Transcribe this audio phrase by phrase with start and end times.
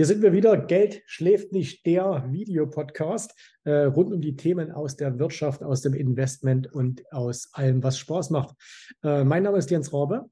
[0.00, 0.56] Hier sind wir wieder.
[0.56, 5.92] Geld schläft nicht, der Videopodcast äh, rund um die Themen aus der Wirtschaft, aus dem
[5.92, 8.56] Investment und aus allem, was Spaß macht.
[9.02, 10.24] Äh, mein Name ist Jens Rabe.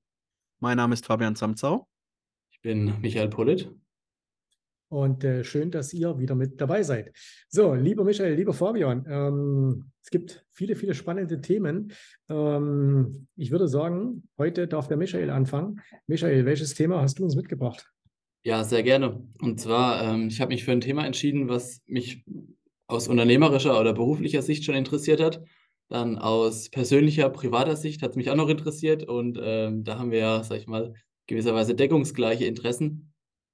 [0.61, 1.87] Mein Name ist Fabian Samzau.
[2.51, 3.71] Ich bin Michael Pollitt.
[4.89, 7.13] Und äh, schön, dass ihr wieder mit dabei seid.
[7.51, 11.93] So, lieber Michael, lieber Fabian, ähm, es gibt viele, viele spannende Themen.
[12.31, 15.83] Ähm, ich würde sagen, heute darf der Michael anfangen.
[16.07, 17.93] Michael, welches Thema hast du uns mitgebracht?
[18.49, 19.23] Ja, sehr gerne.
[19.43, 22.25] Und zwar, ähm, ich habe mich für ein Thema entschieden, was mich
[22.87, 25.43] aus unternehmerischer oder beruflicher Sicht schon interessiert hat.
[25.91, 29.05] Dann aus persönlicher, privater Sicht hat es mich auch noch interessiert.
[29.07, 30.95] Und ähm, da haben wir ja, sag ich mal,
[31.27, 33.13] gewisserweise deckungsgleiche Interessen.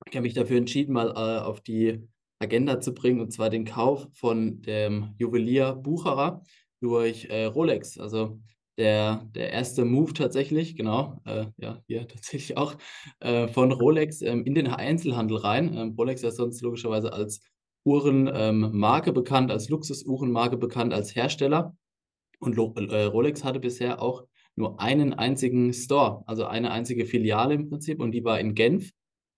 [0.09, 2.07] Ich habe mich dafür entschieden, mal äh, auf die
[2.39, 6.45] Agenda zu bringen, und zwar den Kauf von dem Juwelier Bucherer
[6.81, 7.99] durch äh, Rolex.
[7.99, 8.39] Also
[8.79, 12.75] der, der erste Move tatsächlich, genau, äh, ja, hier tatsächlich auch
[13.21, 15.75] äh, von Rolex ähm, in den Einzelhandel rein.
[15.77, 17.41] Ähm, Rolex ist sonst logischerweise als
[17.85, 21.77] Uhrenmarke ähm, bekannt, als Luxusuhrenmarke bekannt, als Hersteller.
[22.41, 24.25] Und Lo äh, Rolex hatte bisher auch
[24.57, 28.91] nur einen einzigen Store, also eine einzige Filiale im Prinzip, und die war in Genf.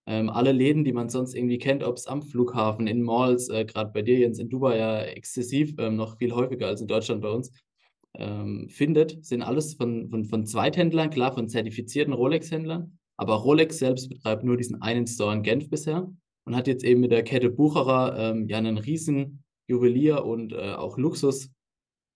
[0.09, 3.65] Ähm, alle Läden, die man sonst irgendwie kennt, ob es am Flughafen, in Malls, äh,
[3.65, 7.23] gerade bei dir Jens in Dubai ja exzessiv, ähm, noch viel häufiger als in Deutschland
[7.23, 7.51] bei uns,
[8.19, 12.99] ähm, findet, sind alles von, von, von Zweithändlern, klar, von zertifizierten Rolex-Händlern.
[13.17, 16.13] Aber Rolex selbst betreibt nur diesen einen Store in Genf bisher
[16.45, 20.75] und hat jetzt eben mit der Kette Bucherer ähm, ja einen riesen Juwelier und äh,
[20.75, 21.51] auch Luxus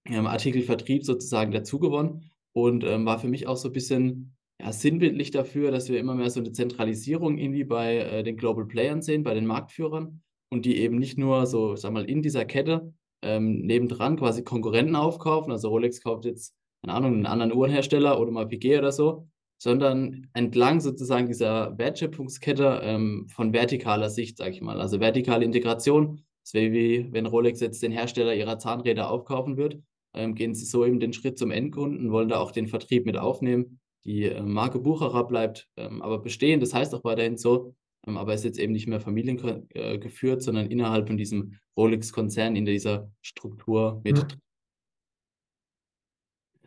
[0.07, 5.31] ähm, Artikelvertrieb sozusagen dazugewonnen und ähm, war für mich auch so ein bisschen ja, sinnbildlich
[5.31, 9.23] dafür, dass wir immer mehr so eine Zentralisierung irgendwie bei äh, den Global Playern sehen,
[9.23, 13.61] bei den Marktführern und die eben nicht nur so, sag mal, in dieser Kette ähm,
[13.63, 15.53] nebendran quasi Konkurrenten aufkaufen.
[15.53, 20.29] Also Rolex kauft jetzt, keine Ahnung, einen anderen Uhrenhersteller oder mal Piquet oder so, sondern
[20.33, 24.81] entlang sozusagen dieser Wertschöpfungskette ähm, von vertikaler Sicht, sage ich mal.
[24.81, 26.23] Also vertikale Integration.
[26.45, 29.79] Das wäre wie, wenn Rolex jetzt den Hersteller ihrer Zahnräder aufkaufen wird,
[30.15, 33.17] ähm, gehen sie so eben den Schritt zum Endkunden, wollen da auch den Vertrieb mit
[33.17, 33.81] aufnehmen.
[34.05, 36.61] Die äh, Marke Bucherer bleibt ähm, aber bestehen.
[36.61, 37.75] Das heißt auch weiterhin so,
[38.07, 43.11] aber ist jetzt eben nicht mehr familiengeführt, äh, sondern innerhalb von diesem Rolex-Konzern in dieser
[43.21, 44.17] Struktur mit.
[44.17, 44.41] Mhm.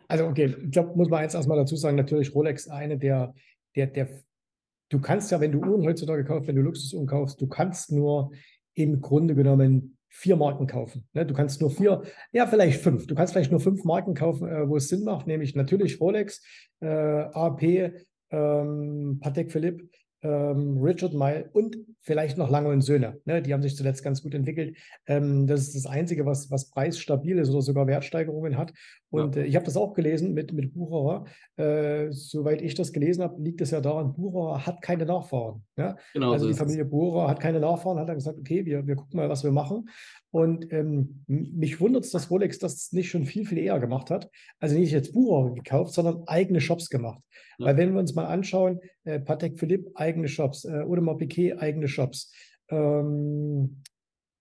[0.07, 3.33] Also okay, ich glaube, muss man jetzt erstmal dazu sagen, natürlich Rolex eine der,
[3.75, 4.09] der, der,
[4.89, 8.31] du kannst ja, wenn du Uhren heutzutage kaufst, wenn du Luxusuhren kaufst, du kannst nur
[8.75, 11.07] im Grunde genommen vier Marken kaufen.
[11.13, 11.25] Ne?
[11.25, 13.07] Du kannst nur vier, ja, vielleicht fünf.
[13.07, 16.43] Du kannst vielleicht nur fünf Marken kaufen, äh, wo es Sinn macht, nämlich natürlich Rolex,
[16.81, 17.91] äh, AP,
[18.29, 19.89] ähm, Patek Philippe,
[20.23, 23.19] ähm, Richard Mile und vielleicht noch Lange und Söhne.
[23.25, 23.41] Ne?
[23.41, 24.77] Die haben sich zuletzt ganz gut entwickelt.
[25.05, 28.73] Ähm, das ist das Einzige, was, was preisstabil ist oder sogar Wertsteigerungen hat.
[29.09, 29.43] Und ja.
[29.43, 31.25] äh, ich habe das auch gelesen mit, mit Bucherer.
[31.57, 35.63] Äh, soweit ich das gelesen habe, liegt es ja daran, Bucherer hat keine Nachfahren.
[35.77, 35.95] Ja?
[36.13, 38.95] Genau, also so die Familie Bucherer hat keine Nachfahren, hat dann gesagt, okay, wir, wir
[38.95, 39.89] gucken mal, was wir machen.
[40.33, 44.31] Und ähm, mich wundert es, dass Rolex das nicht schon viel, viel eher gemacht hat.
[44.59, 47.21] Also nicht jetzt Bucherer gekauft, sondern eigene Shops gemacht.
[47.59, 47.67] Ja.
[47.67, 51.87] Weil wenn wir uns mal anschauen, äh, Patek Philippe, eigene Shops, äh, Audemars Piquet, eigene
[51.87, 52.33] Shops,
[52.69, 53.83] ähm,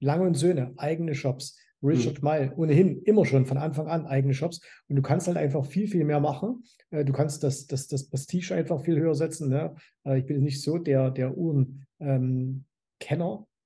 [0.01, 2.29] Lange und Söhne, eigene Shops, Richard mhm.
[2.29, 4.63] Mille, ohnehin immer schon von Anfang an eigene Shops.
[4.89, 6.65] Und du kannst halt einfach viel, viel mehr machen.
[6.91, 9.51] Äh, du kannst das, das, das Prestige einfach viel höher setzen.
[9.51, 9.75] Ne?
[10.07, 11.77] Äh, ich bin nicht so der, der Uhrenkenner.
[12.01, 12.65] Ähm,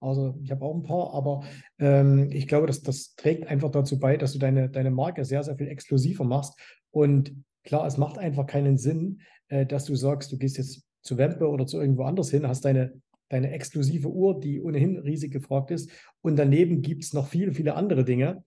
[0.00, 1.44] also ich habe auch ein paar, aber
[1.78, 5.42] ähm, ich glaube, dass das trägt einfach dazu bei, dass du deine, deine Marke sehr,
[5.42, 6.58] sehr viel exklusiver machst.
[6.90, 7.34] Und
[7.64, 11.48] klar, es macht einfach keinen Sinn, äh, dass du sagst, du gehst jetzt zu Wempe
[11.48, 15.90] oder zu irgendwo anders hin, hast deine, deine exklusive Uhr, die ohnehin riesig gefragt ist.
[16.20, 18.44] Und daneben gibt es noch viele, viele andere Dinge,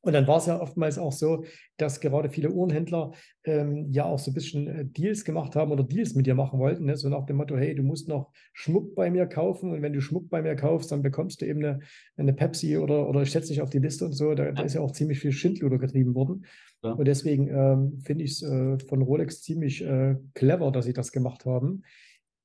[0.00, 1.44] und dann war es ja oftmals auch so,
[1.76, 3.12] dass gerade viele Uhrenhändler
[3.44, 6.60] ähm, ja auch so ein bisschen äh, Deals gemacht haben oder Deals mit dir machen
[6.60, 6.84] wollten.
[6.84, 6.96] Ne?
[6.96, 10.00] So nach dem Motto, hey, du musst noch Schmuck bei mir kaufen und wenn du
[10.00, 11.80] Schmuck bei mir kaufst, dann bekommst du eben eine,
[12.16, 14.34] eine Pepsi oder, oder ich setze dich auf die Liste und so.
[14.34, 16.46] Da, da ist ja auch ziemlich viel Schindluder getrieben worden.
[16.84, 16.92] Ja.
[16.92, 21.10] Und deswegen ähm, finde ich es äh, von Rolex ziemlich äh, clever, dass sie das
[21.10, 21.82] gemacht haben.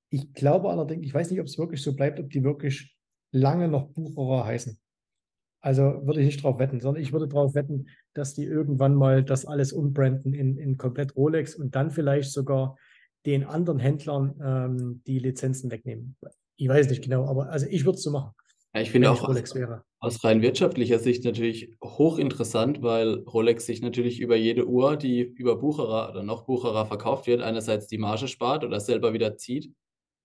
[0.09, 2.95] Ich glaube allerdings, ich weiß nicht, ob es wirklich so bleibt, ob die wirklich
[3.31, 4.77] lange noch Bucherer heißen.
[5.63, 9.23] Also würde ich nicht drauf wetten, sondern ich würde darauf wetten, dass die irgendwann mal
[9.23, 12.75] das alles umbranden in, in komplett Rolex und dann vielleicht sogar
[13.25, 16.17] den anderen Händlern ähm, die Lizenzen wegnehmen.
[16.57, 18.31] Ich weiß nicht genau, aber also ich würde es so machen.
[18.75, 19.83] Ja, ich finde auch Rolex aus, wäre.
[19.99, 25.55] aus rein wirtschaftlicher Sicht natürlich hochinteressant, weil Rolex sich natürlich über jede Uhr, die über
[25.55, 29.71] Bucherer oder noch Bucherer verkauft wird, einerseits die Marge spart oder selber wieder zieht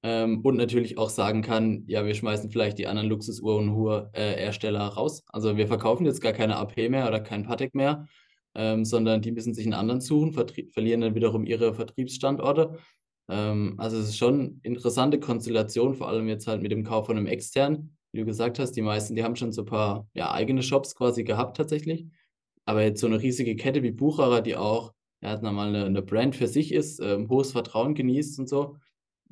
[0.03, 5.25] ähm, und natürlich auch sagen kann, ja, wir schmeißen vielleicht die anderen Luxusuhrenhersteller äh, raus.
[5.29, 8.07] Also wir verkaufen jetzt gar keine AP mehr oder kein Patek mehr,
[8.55, 12.79] ähm, sondern die müssen sich einen anderen suchen, verlieren dann wiederum ihre Vertriebsstandorte.
[13.29, 17.07] Ähm, also es ist schon eine interessante Konstellation, vor allem jetzt halt mit dem Kauf
[17.07, 17.97] von einem externen.
[18.13, 20.95] Wie du gesagt hast, die meisten, die haben schon so ein paar ja, eigene Shops
[20.95, 22.07] quasi gehabt tatsächlich.
[22.65, 26.37] Aber jetzt so eine riesige Kette wie Bucherer, die auch ja, nochmal eine, eine Brand
[26.37, 28.77] für sich ist, ähm, hohes Vertrauen genießt und so,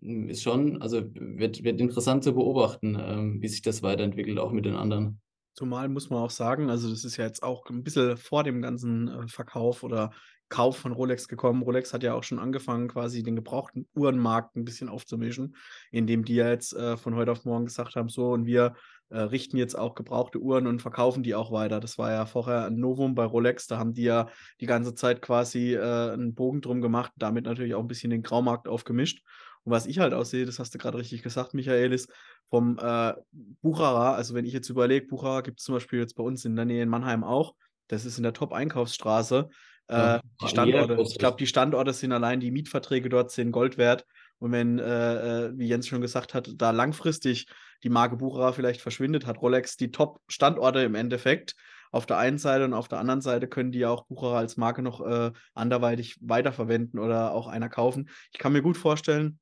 [0.02, 4.64] ist schon, also wird, wird interessant zu beobachten, ähm, wie sich das weiterentwickelt, auch mit
[4.64, 5.20] den anderen.
[5.54, 8.60] Zumal muss man auch sagen, also das ist ja jetzt auch ein bisschen vor dem
[8.60, 10.10] ganzen äh, Verkauf oder
[10.48, 11.62] Kauf von Rolex gekommen.
[11.62, 15.56] Rolex hat ja auch schon angefangen, quasi den gebrauchten Uhrenmarkt ein bisschen aufzumischen,
[15.90, 18.74] indem die ja jetzt äh, von heute auf morgen gesagt haben, so und wir
[19.08, 21.80] äh, richten jetzt auch gebrauchte Uhren und verkaufen die auch weiter.
[21.80, 24.28] Das war ja vorher ein Novum bei Rolex, da haben die ja
[24.60, 28.22] die ganze Zeit quasi äh, einen Bogen drum gemacht, damit natürlich auch ein bisschen den
[28.22, 29.22] Graumarkt aufgemischt.
[29.66, 32.08] Und was ich halt aussehe, das hast du gerade richtig gesagt, Michael, ist
[32.48, 33.14] vom äh,
[33.62, 36.54] Bucherer, also wenn ich jetzt überlege, Bucherer gibt es zum Beispiel jetzt bei uns in
[36.54, 37.56] der Nähe in Mannheim auch,
[37.88, 39.48] das ist in der Top-Einkaufsstraße.
[39.90, 43.76] Ja, Äh, die Standorte, ich glaube, die Standorte sind allein, die Mietverträge dort sind Gold
[43.76, 44.06] wert.
[44.38, 47.46] Und wenn, äh, äh, wie Jens schon gesagt hat, da langfristig
[47.82, 51.56] die Marke Bucherer vielleicht verschwindet, hat Rolex die Top-Standorte im Endeffekt
[51.90, 54.56] auf der einen Seite und auf der anderen Seite können die ja auch Bucherer als
[54.56, 58.10] Marke noch äh, anderweitig weiterverwenden oder auch einer kaufen.
[58.32, 59.38] Ich kann mir gut vorstellen,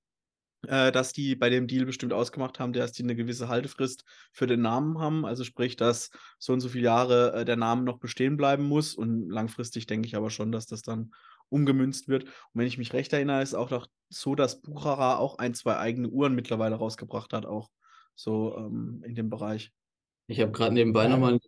[0.69, 4.47] äh, dass die bei dem Deal bestimmt ausgemacht haben, dass die eine gewisse Haltefrist für
[4.47, 5.25] den Namen haben.
[5.25, 8.95] Also sprich, dass so und so viele Jahre äh, der Name noch bestehen bleiben muss.
[8.95, 11.13] Und langfristig denke ich aber schon, dass das dann
[11.49, 12.25] umgemünzt wird.
[12.25, 15.77] Und wenn ich mich recht erinnere, ist auch noch so, dass Buchara auch ein, zwei
[15.77, 17.71] eigene Uhren mittlerweile rausgebracht hat, auch
[18.15, 19.73] so ähm, in dem Bereich.
[20.27, 21.11] Ich habe gerade nebenbei Ja.
[21.11, 21.41] nochmal einen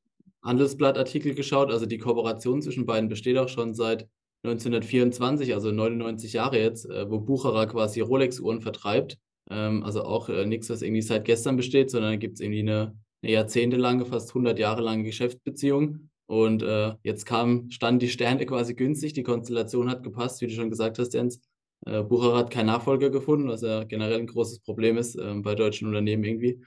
[0.45, 1.71] Handelsblattartikel geschaut.
[1.71, 4.09] Also die Kooperation zwischen beiden besteht auch schon seit
[4.51, 9.19] 1924, also 99 Jahre jetzt, äh, wo Bucherer quasi Rolex-Uhren vertreibt.
[9.51, 12.61] Ähm, also auch äh, nichts, was irgendwie seit gestern besteht, sondern da gibt es irgendwie
[12.61, 16.11] eine, eine jahrzehntelange, fast 100 Jahre lange Geschäftsbeziehung.
[16.27, 20.55] Und äh, jetzt kam, standen die Sterne quasi günstig, die Konstellation hat gepasst, wie du
[20.55, 21.41] schon gesagt hast, Jens.
[21.87, 25.55] Äh, Bucherer hat keinen Nachfolger gefunden, was ja generell ein großes Problem ist äh, bei
[25.55, 26.61] deutschen Unternehmen irgendwie.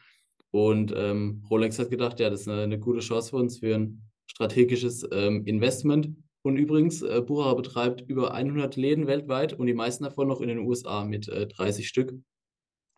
[0.51, 3.75] Und ähm, Rolex hat gedacht, ja, das ist eine, eine gute Chance für uns für
[3.75, 6.09] ein strategisches ähm, Investment.
[6.41, 10.47] Und übrigens, äh, Bucherer betreibt über 100 Läden weltweit und die meisten davon noch in
[10.47, 12.13] den USA mit äh, 30 Stück.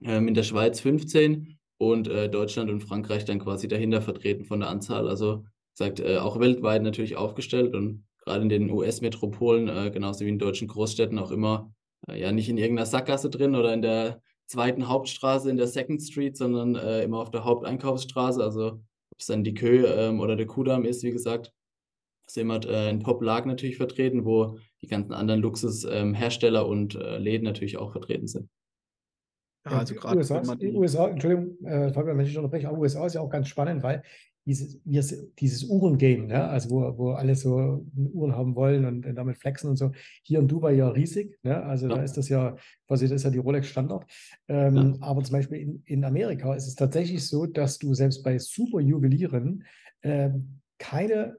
[0.04, 4.60] Ähm, in der Schweiz 15 und äh, Deutschland und Frankreich dann quasi dahinter vertreten von
[4.60, 5.08] der Anzahl.
[5.08, 10.30] Also sagt äh, auch weltweit natürlich aufgestellt und gerade in den US-Metropolen, äh, genauso wie
[10.30, 11.74] in deutschen Großstädten auch immer,
[12.08, 16.02] äh, ja nicht in irgendeiner Sackgasse drin oder in der zweiten Hauptstraße in der Second
[16.02, 18.44] Street, sondern immer auf der Haupteinkaufsstraße.
[18.44, 18.66] Also
[19.12, 21.54] ob es dann die Kö ähm, oder der Kudamm ist, wie gesagt,
[22.32, 27.44] ist immer äh, in Top-Lag natürlich vertreten, wo die ganzen anderen Luxushersteller und äh, Läden
[27.44, 28.50] natürlich auch vertreten sind.
[29.66, 33.14] Ja, Ja, also gerade USA, USA, Entschuldigung, äh, Fabian, wenn ich unterbreche, aber USA ist
[33.14, 34.02] ja auch ganz spannend, weil
[34.46, 35.04] dieses, wir,
[35.38, 39.70] dieses Uhrengame, ne, also wo, wo alle so Uhren haben wollen und, und damit flexen
[39.70, 39.92] und so,
[40.24, 41.98] hier in Dubai ja riesig, ne, also Ja.
[41.98, 42.56] da ist das ja,
[42.88, 44.06] quasi, das ist ja die Rolex Standard.
[44.48, 48.40] Ähm, Aber zum Beispiel in, in Amerika ist es tatsächlich so, dass du selbst bei
[48.40, 49.64] Superjuwelieren
[50.02, 51.38] ähm, keine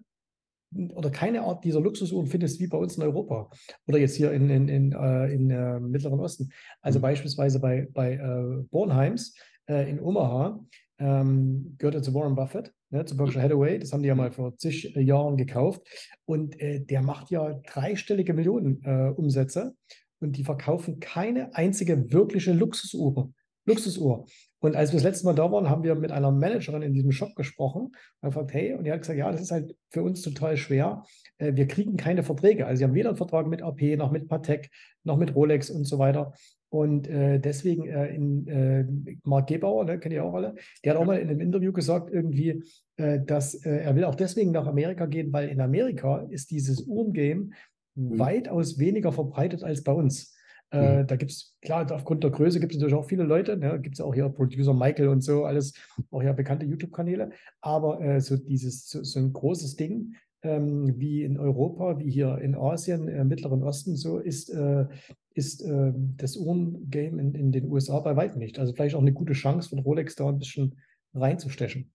[0.94, 3.50] oder keine Art dieser Luxusuhren findest wie bei uns in Europa
[3.86, 6.50] oder jetzt hier in, in, in, äh, in äh, Mittleren Osten.
[6.80, 7.02] Also Mhm.
[7.02, 9.36] beispielsweise bei, bei äh, Bornheims
[9.69, 10.64] äh, in Omaha
[10.98, 13.78] ähm, gehört er zu Warren Buffett, ne, zu Berkshire Hathaway.
[13.78, 15.82] Das haben die ja mal vor zig äh, Jahren gekauft.
[16.24, 18.84] Und äh, der macht ja dreistellige Millionen
[19.16, 19.74] Umsätze
[20.20, 23.32] und die verkaufen keine einzige wirkliche Luxusuhr.
[23.66, 24.26] Luxusuhr.
[24.62, 27.10] Und als wir das letzte Mal da waren, haben wir mit einer Managerin in diesem
[27.10, 30.22] Shop gesprochen und gefragt, hey, und die hat gesagt, ja, das ist halt für uns
[30.22, 31.02] total schwer.
[31.38, 32.66] Äh, wir kriegen keine Verträge.
[32.66, 34.70] Also sie haben weder einen Vertrag mit AP, noch mit Patek,
[35.02, 36.32] noch mit Rolex und so weiter.
[36.69, 38.86] Und äh, deswegen äh, in äh,
[39.24, 40.54] Mark Gebauer, ne, kennt ihr auch alle,
[40.84, 42.62] der hat auch mal in einem Interview gesagt, irgendwie,
[42.96, 46.86] äh, dass äh, er will auch deswegen nach Amerika gehen, weil in Amerika ist dieses
[46.86, 47.50] Uhrengame
[47.94, 50.34] weitaus weniger verbreitet als bei uns.
[50.72, 51.06] Äh, Mhm.
[51.06, 53.56] da gibt es, klar, aufgrund der Größe gibt es natürlich auch viele Leute.
[53.56, 53.79] Ne?
[53.81, 55.74] Gibt es auch hier Producer Michael und so, alles,
[56.10, 57.31] auch ja bekannte YouTube-Kanäle.
[57.60, 62.38] Aber äh, so dieses, so, so ein großes Ding ähm, wie in Europa, wie hier
[62.38, 64.86] in Asien, äh, Mittleren Osten, so ist, äh,
[65.34, 68.58] ist das Uhrengame in, in den USA bei weitem nicht.
[68.58, 70.76] Also vielleicht auch eine gute Chance von Rolex da ein bisschen
[71.14, 71.91] reinzustechen.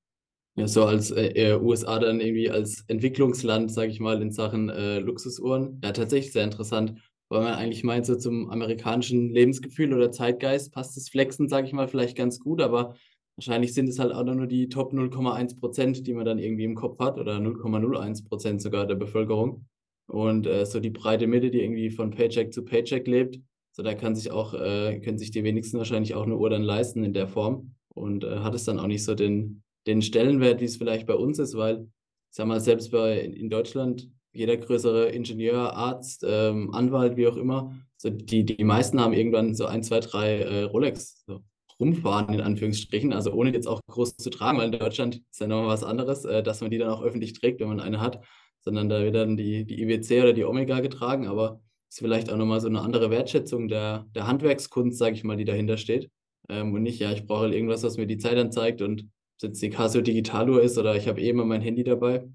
[0.55, 4.97] Ja, so als äh, USA dann irgendwie als Entwicklungsland, sage ich mal, in Sachen äh,
[4.97, 5.79] Luxusuhren.
[5.83, 6.95] Ja, tatsächlich sehr interessant,
[7.29, 11.73] weil man eigentlich meint, so zum amerikanischen Lebensgefühl oder Zeitgeist passt das Flexen, sage ich
[11.73, 12.95] mal, vielleicht ganz gut, aber
[13.35, 16.75] wahrscheinlich sind es halt auch nur die Top 0,1 Prozent, die man dann irgendwie im
[16.75, 19.65] Kopf hat oder 0,01 Prozent sogar der Bevölkerung.
[20.07, 23.39] Und äh, so die breite Mitte, die irgendwie von Paycheck zu Paycheck lebt,
[23.73, 26.63] so da kann sich auch, äh, können sich die wenigsten wahrscheinlich auch eine Uhr dann
[26.63, 30.61] leisten in der Form und äh, hat es dann auch nicht so den den Stellenwert,
[30.61, 34.57] wie es vielleicht bei uns ist, weil, ich sag mal, selbst bei in Deutschland jeder
[34.57, 39.65] größere Ingenieur, Arzt, ähm, Anwalt, wie auch immer, so die, die meisten haben irgendwann so
[39.65, 41.41] ein, zwei, drei äh, Rolex so
[41.79, 43.13] rumfahren, in Anführungsstrichen.
[43.13, 46.25] Also ohne jetzt auch groß zu tragen, weil in Deutschland ist ja nochmal was anderes,
[46.25, 48.23] äh, dass man die dann auch öffentlich trägt, wenn man eine hat,
[48.61, 52.37] sondern da wird dann die, die IWC oder die Omega getragen, aber ist vielleicht auch
[52.37, 56.09] nochmal so eine andere Wertschätzung der, der Handwerkskunst, sage ich mal, die dahinter steht.
[56.49, 59.07] Ähm, und nicht, ja, ich brauche halt irgendwas, was mir die Zeit anzeigt und ob
[59.37, 62.27] es jetzt die Casio Digitaluhr ist oder ich habe eh immer mein Handy dabei.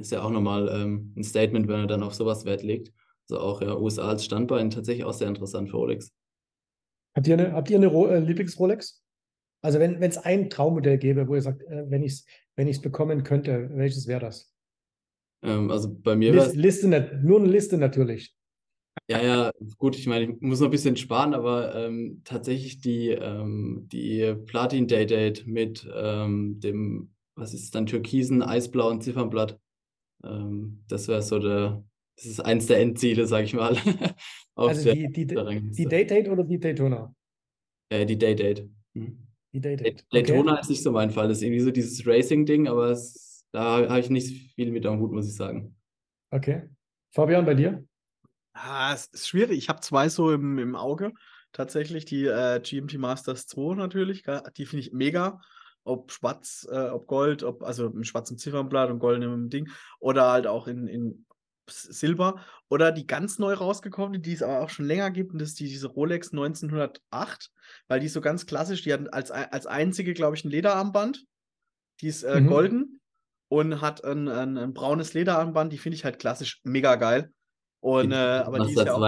[0.00, 2.92] Ist ja auch nochmal ähm, ein Statement, wenn er dann auf sowas Wert legt.
[3.28, 6.12] Also auch ja, USA als Standbein tatsächlich auch sehr interessant für Rolex.
[7.14, 9.04] Habt ihr eine, habt ihr eine äh, Lieblings-Rolex?
[9.62, 12.26] Also wenn es ein Traummodell gäbe, wo ihr sagt, äh, wenn ich es
[12.56, 14.52] wenn ich's bekommen könnte, welches wäre das?
[15.42, 18.36] Ähm, also bei mir Liste, Liste, nur eine Liste natürlich.
[19.08, 23.08] Ja, ja, gut, ich meine, ich muss noch ein bisschen sparen, aber ähm, tatsächlich die,
[23.08, 29.58] ähm, die Platin Day Date mit ähm, dem, was ist es dann, türkisen, eisblauen Ziffernblatt.
[30.24, 31.84] Ähm, das wäre so der,
[32.16, 33.76] das ist eins der Endziele, sag ich mal.
[34.54, 37.14] also die, die, die Day Date oder die Daytona?
[37.90, 38.68] Äh, die Day Date.
[38.94, 39.26] Hm.
[39.52, 40.04] Die Day Date.
[40.12, 40.60] Daytona okay.
[40.60, 44.00] ist nicht so mein Fall, das ist irgendwie so dieses Racing-Ding, aber es, da habe
[44.00, 45.76] ich nicht viel mit am Hut, muss ich sagen.
[46.30, 46.68] Okay.
[47.12, 47.84] Fabian, bei dir?
[48.52, 49.58] Ah, es ist schwierig.
[49.58, 51.12] Ich habe zwei so im, im Auge.
[51.52, 54.22] Tatsächlich die äh, GMT Masters 2 natürlich.
[54.56, 55.40] Die finde ich mega.
[55.84, 59.68] Ob schwarz, äh, ob Gold, ob, also im schwarzen Ziffernblatt und goldenem Ding.
[59.98, 61.26] Oder halt auch in, in
[61.68, 62.44] Silber.
[62.68, 65.32] Oder die ganz neu rausgekommene, die es aber auch schon länger gibt.
[65.32, 67.50] Und das ist die, diese Rolex 1908.
[67.88, 68.82] Weil die ist so ganz klassisch.
[68.82, 71.24] Die hat als, als einzige, glaube ich, ein Lederarmband.
[72.00, 72.46] Die ist äh, mhm.
[72.46, 73.00] golden
[73.48, 75.72] und hat ein, ein, ein braunes Lederarmband.
[75.72, 77.32] Die finde ich halt klassisch mega geil.
[77.80, 79.00] Und, äh, aber die ist ja auch,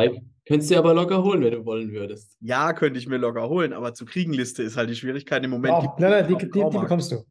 [0.52, 2.36] Könntest du aber locker holen, wenn du wollen würdest.
[2.40, 5.74] Ja, könnte ich mir locker holen, aber zu Kriegenliste ist halt die Schwierigkeit im Moment.
[5.78, 7.24] Oh, nein, nein, die, die, die, bekommst du.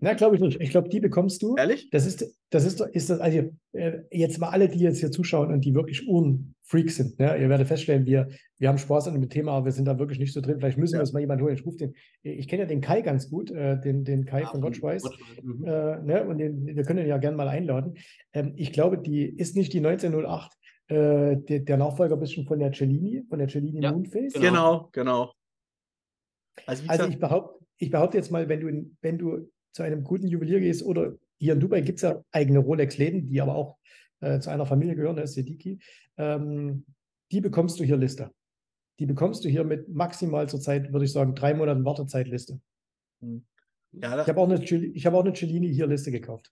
[0.00, 0.60] Na, glaube ich nicht.
[0.60, 1.54] Ich glaube, die bekommst du.
[1.56, 1.88] Ehrlich?
[1.90, 5.52] Das ist, das ist, ist das, also äh, jetzt mal alle, die jetzt hier zuschauen
[5.52, 7.18] und die wirklich Uhrenfreaks sind.
[7.20, 7.40] Ne?
[7.40, 10.18] Ihr werdet feststellen, wir, wir haben Spaß an dem Thema, aber wir sind da wirklich
[10.18, 10.56] nicht so drin.
[10.58, 10.98] Vielleicht müssen ja.
[10.98, 11.54] wir uns mal jemanden holen.
[11.54, 14.50] Ich rufe den, ich kenne ja den Kai ganz gut, äh, den, den Kai ah,
[14.50, 15.04] von Gottschweiß.
[15.42, 15.64] Mhm.
[15.64, 16.24] Äh, ne?
[16.26, 17.94] Und den, wir können ihn ja gerne mal einladen.
[18.32, 20.57] Ähm, ich glaube, die ist nicht die 1908
[20.88, 24.32] äh, der, der, Nachfolger ein bisschen von der Cellini, von der Cellini ja, Moonface.
[24.34, 25.32] Genau, genau.
[26.66, 30.02] Also, also ich, behaupte, ich behaupte jetzt mal, wenn du, in, wenn du zu einem
[30.02, 33.78] guten Juwelier gehst oder hier in Dubai gibt es ja eigene Rolex-Läden, die aber auch
[34.20, 35.78] äh, zu einer Familie gehören, das ist Sediki,
[36.16, 36.84] ähm,
[37.30, 38.32] die bekommst du hier Liste.
[38.98, 42.60] Die bekommst du hier mit maximal zurzeit, würde ich sagen, drei Monaten Wartezeitliste.
[43.20, 43.44] Hm.
[43.92, 46.50] Ja, ich habe auch, eine, hab auch eine Cellini hier Liste gekauft.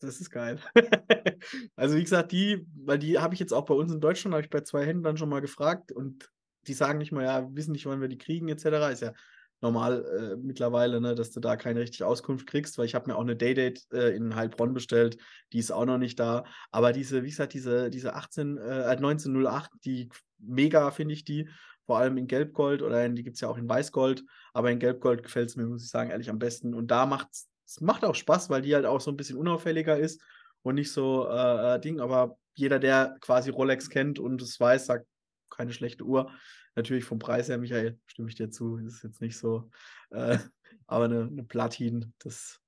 [0.00, 0.58] Das ist geil.
[1.76, 4.44] also wie gesagt, die, weil die habe ich jetzt auch bei uns in Deutschland, habe
[4.44, 6.30] ich bei zwei Händlern schon mal gefragt und
[6.66, 8.64] die sagen nicht mal, ja, wissen nicht, wann wir die kriegen, etc.
[8.92, 9.12] Ist ja
[9.60, 13.16] normal äh, mittlerweile, ne, dass du da keine richtige Auskunft kriegst, weil ich habe mir
[13.16, 15.16] auch eine Daydate äh, in Heilbronn bestellt,
[15.52, 16.44] die ist auch noch nicht da.
[16.70, 21.48] Aber diese, wie gesagt, diese, diese 18, äh, 1908, die mega finde ich die,
[21.86, 24.78] vor allem in Gelbgold oder in, die gibt es ja auch in Weißgold, aber in
[24.78, 26.74] Gelbgold gefällt es mir, muss ich sagen, ehrlich am besten.
[26.74, 29.36] Und da macht es es macht auch Spaß, weil die halt auch so ein bisschen
[29.36, 30.22] unauffälliger ist
[30.62, 32.00] und nicht so äh, äh, Ding.
[32.00, 35.06] Aber jeder, der quasi Rolex kennt und es weiß, sagt,
[35.50, 36.30] keine schlechte Uhr.
[36.76, 38.78] Natürlich vom Preis her, Michael, stimme ich dir zu.
[38.78, 39.70] ist jetzt nicht so.
[40.10, 40.38] Äh,
[40.86, 42.60] aber eine, eine, Platin, das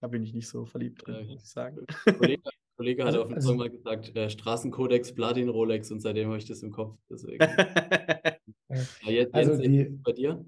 [0.00, 1.86] da bin ich nicht so verliebt drin, ja, muss ich sagen.
[2.18, 2.42] Kollege,
[2.76, 6.38] Kollege hat also, auf dem also, mal gesagt, äh, Straßenkodex, Platin, Rolex und seitdem habe
[6.38, 6.98] ich das im Kopf.
[7.08, 7.38] Deswegen.
[8.68, 10.44] ja, jetzt, also jetzt, die, bei dir?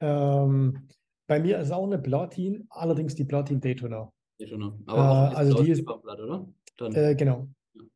[0.00, 0.88] Ähm,
[1.30, 4.12] bei mir ist auch eine Platin, allerdings die Platin Daytona.
[4.40, 4.76] Daytona.
[4.86, 6.52] Aber äh, also die ist, Blatt, oder?
[6.92, 7.48] Äh, genau.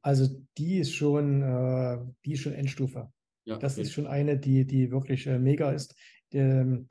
[0.03, 3.11] Also die ist schon, äh, die ist schon Endstufe.
[3.45, 3.83] Ja, das okay.
[3.83, 5.97] ist schon eine, die, die wirklich äh, mega ist.
[6.31, 6.87] Ähm,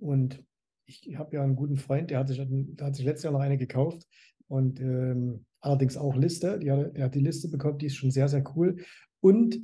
[0.00, 0.42] und
[0.86, 3.40] ich habe ja einen guten Freund, der hat sich, der hat sich letztes Jahr noch
[3.40, 4.08] eine gekauft
[4.48, 6.58] und ähm, allerdings auch Liste.
[6.58, 8.74] Die hat, der hat die Liste bekommen, die ist schon sehr, sehr cool.
[9.20, 9.60] Und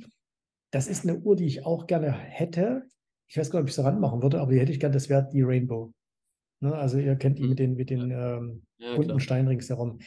[0.71, 2.87] das ist eine Uhr, die ich auch gerne hätte.
[3.27, 5.09] Ich weiß gar nicht, ob ich sie ranmachen würde, aber die hätte ich gerne, das
[5.09, 5.93] wäre die Rainbow.
[6.63, 6.73] Ne?
[6.73, 7.49] Also ihr kennt die mhm.
[7.49, 9.99] mit den, mit den ähm, ja, bunten Steinen ringsherum.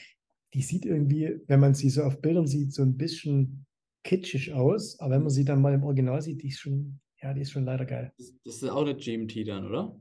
[0.54, 3.66] Die sieht irgendwie, wenn man sie so auf Bildern sieht, so ein bisschen
[4.04, 7.34] kitschig aus, aber wenn man sie dann mal im Original sieht, die ist schon, ja,
[7.34, 8.12] die ist schon leider geil.
[8.16, 10.00] Das, das ist auch eine GMT dann, oder?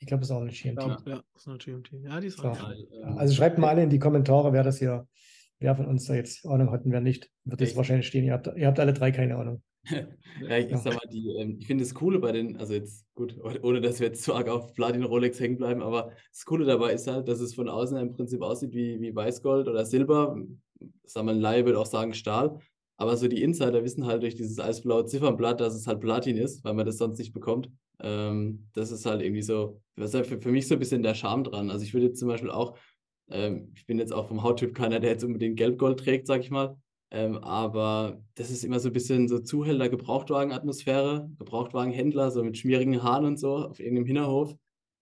[0.00, 0.82] Ich glaube, es ist auch eine GMT.
[0.82, 1.92] Ja, ja, das ist eine GMT.
[2.02, 2.88] Ja, die ist auch geil.
[3.16, 5.06] Also schreibt mal alle in die Kommentare, wer das hier,
[5.60, 7.30] wer von uns da jetzt Ahnung hat und wer nicht.
[7.44, 8.24] Wird es wahrscheinlich stehen.
[8.24, 9.62] Ihr habt, ihr habt alle drei keine Ahnung.
[10.48, 13.36] Ja, ich, sag mal, die, ähm, ich finde das Coole bei den, also jetzt gut,
[13.62, 16.92] ohne dass wir jetzt zu arg auf Platin Rolex hängen bleiben, aber das Coole dabei
[16.92, 20.36] ist halt, dass es von außen im Prinzip aussieht wie, wie Weißgold oder Silber.
[21.04, 22.58] Sagen wir, Laie würde auch sagen Stahl.
[22.96, 26.64] Aber so die Insider wissen halt durch dieses eisblaue Ziffernblatt, dass es halt Platin ist,
[26.64, 27.70] weil man das sonst nicht bekommt.
[28.00, 31.02] Ähm, das ist halt irgendwie so, das ist halt für, für mich so ein bisschen
[31.02, 31.70] der Charme dran.
[31.70, 32.76] Also ich würde jetzt zum Beispiel auch
[33.30, 36.50] Ähm, ich bin jetzt auch vom Hauttyp keiner, der jetzt unbedingt Gelb-Gold trägt, sag ich
[36.50, 36.76] mal.
[37.10, 43.02] Ähm, aber das ist immer so ein bisschen so Zuhälter Gebrauchtwagen-Atmosphäre, Gebrauchtwagenhändler, so mit schmierigen
[43.02, 44.54] Haaren und so auf irgendeinem Hinterhof,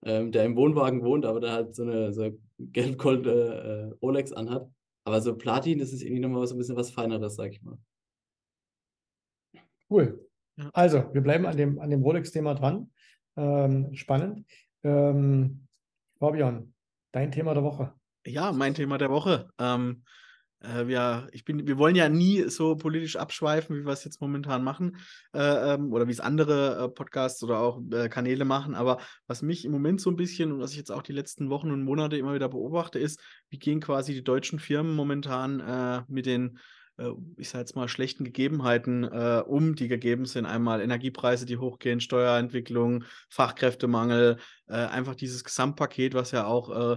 [0.04, 4.70] ähm, der im Wohnwagen wohnt, aber der halt so eine so gelb-gold äh, Rolex anhat.
[5.04, 7.78] Aber so Platin, das ist irgendwie nochmal so ein bisschen was Feineres, sag ich mal.
[9.88, 10.28] Cool.
[10.72, 12.90] Also, wir bleiben an dem, an dem Rolex-Thema dran.
[13.36, 14.46] Ähm, spannend.
[14.82, 15.66] Ähm,
[16.18, 16.72] Fabian,
[17.12, 17.92] dein Thema der Woche.
[18.26, 19.48] Ja, mein Thema der Woche.
[19.58, 20.02] Ähm,
[20.64, 24.20] äh, ja, ich bin, wir wollen ja nie so politisch abschweifen, wie wir es jetzt
[24.20, 24.96] momentan machen,
[25.34, 28.75] äh, ähm, oder wie es andere äh, Podcasts oder auch äh, Kanäle machen.
[28.75, 31.50] Aber was mich im Moment so ein bisschen und was ich jetzt auch die letzten
[31.50, 33.20] Wochen und Monate immer wieder beobachte, ist,
[33.50, 36.58] wie gehen quasi die deutschen Firmen momentan äh, mit den
[36.98, 40.46] äh, ich sage jetzt mal, schlechten Gegebenheiten äh, um, die gegeben sind.
[40.46, 46.96] Einmal Energiepreise, die hochgehen, Steuerentwicklung, Fachkräftemangel, äh, einfach dieses Gesamtpaket, was ja auch äh,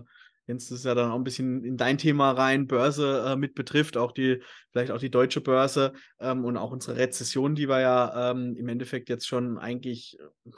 [0.49, 3.53] Jens, das ist ja dann auch ein bisschen in dein Thema rein, Börse äh, mit
[3.53, 4.41] betrifft, auch die,
[4.71, 8.67] vielleicht auch die deutsche Börse ähm, und auch unsere Rezession, die wir ja ähm, im
[8.67, 10.17] Endeffekt jetzt schon eigentlich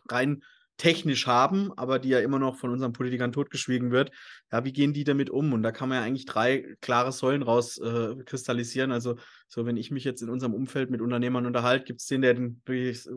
[0.09, 0.43] rein
[0.77, 4.11] technisch haben, aber die ja immer noch von unseren Politikern totgeschwiegen wird.
[4.49, 5.51] Ja, wie gehen die damit um?
[5.51, 8.91] Und da kann man ja eigentlich drei klare Säulen rauskristallisieren.
[8.91, 9.17] Äh, also,
[9.49, 12.33] so wenn ich mich jetzt in unserem Umfeld mit Unternehmern unterhalte, gibt es den, der
[12.33, 12.61] den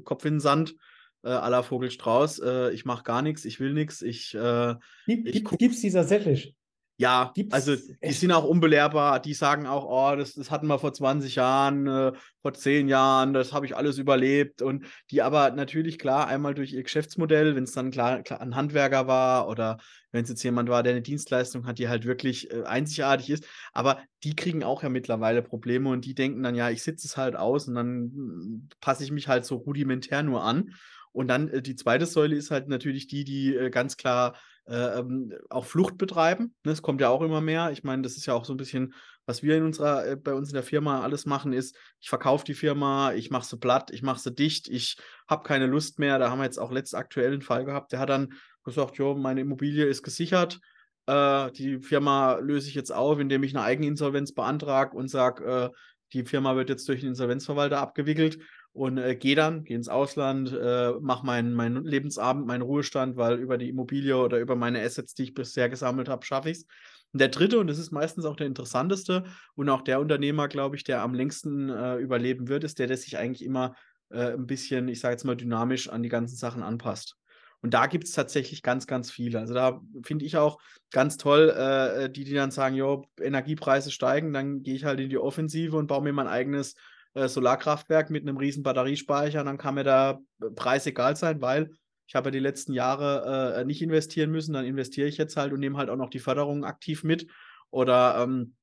[0.03, 0.75] Kopf in den Sand
[1.23, 2.41] äh, la Vogelstrauß.
[2.41, 4.03] Äh, ich mache gar nichts, ich will nichts.
[4.03, 4.75] Ich, äh,
[5.07, 6.57] Gibt es die tatsächlich?
[6.97, 8.21] Ja, Gibt's also die echt?
[8.21, 9.19] sind auch unbelehrbar.
[9.21, 13.33] Die sagen auch, oh, das, das hatten wir vor 20 Jahren, äh, vor 10 Jahren,
[13.33, 14.63] das habe ich alles überlebt.
[14.63, 18.55] Und die aber natürlich klar einmal durch ihr Geschäftsmodell, wenn es dann klar, klar, ein
[18.55, 19.79] Handwerker war oder
[20.13, 23.45] wenn es jetzt jemand war, der eine Dienstleistung hat, die halt wirklich äh, einzigartig ist.
[23.73, 27.17] Aber die kriegen auch ja mittlerweile Probleme und die denken dann, ja, ich sitze es
[27.17, 30.75] halt aus und dann hm, passe ich mich halt so rudimentär nur an.
[31.11, 34.39] Und dann äh, die zweite Säule ist halt natürlich die, die äh, ganz klar äh,
[34.67, 36.55] ähm, auch Flucht betreiben.
[36.65, 36.73] Ne?
[36.73, 37.71] Es kommt ja auch immer mehr.
[37.71, 38.95] Ich meine, das ist ja auch so ein bisschen,
[39.27, 42.45] was wir in unserer, äh, bei uns in der Firma alles machen, ist, ich verkaufe
[42.45, 44.97] die Firma, ich mache sie platt, ich mache sie dicht, ich
[45.29, 46.19] habe keine Lust mehr.
[46.19, 48.33] Da haben wir jetzt auch letzt aktuellen Fall gehabt, der hat dann
[48.65, 50.61] gesagt, jo, meine Immobilie ist gesichert.
[51.07, 55.71] Äh, die Firma löse ich jetzt auf, indem ich eine Eigeninsolvenz beantrage und sage, äh,
[56.13, 58.39] die Firma wird jetzt durch den Insolvenzverwalter abgewickelt
[58.75, 63.39] und äh, gehe dann, gehe ins Ausland, äh, mache meinen mein Lebensabend, meinen Ruhestand, weil
[63.39, 66.67] über die Immobilie oder über meine Assets, die ich bisher gesammelt habe, schaffe ich es.
[67.13, 70.75] Und der dritte, und das ist meistens auch der interessanteste und auch der Unternehmer, glaube
[70.75, 73.77] ich, der am längsten äh, überleben wird, ist der, der sich eigentlich immer
[74.11, 77.17] äh, ein bisschen, ich sage jetzt mal, dynamisch an die ganzen Sachen anpasst.
[77.61, 79.39] Und da gibt es tatsächlich ganz, ganz viele.
[79.39, 80.59] Also da finde ich auch
[80.91, 85.09] ganz toll, äh, die, die dann sagen, jo, Energiepreise steigen, dann gehe ich halt in
[85.09, 86.75] die Offensive und baue mir mein eigenes
[87.15, 90.21] äh, Solarkraftwerk mit einem riesen Batteriespeicher, dann kann mir der
[90.55, 91.71] Preis egal sein, weil
[92.07, 95.53] ich habe ja die letzten Jahre äh, nicht investieren müssen, dann investiere ich jetzt halt
[95.53, 97.27] und nehme halt auch noch die Förderung aktiv mit.
[97.71, 98.57] Oder ähm,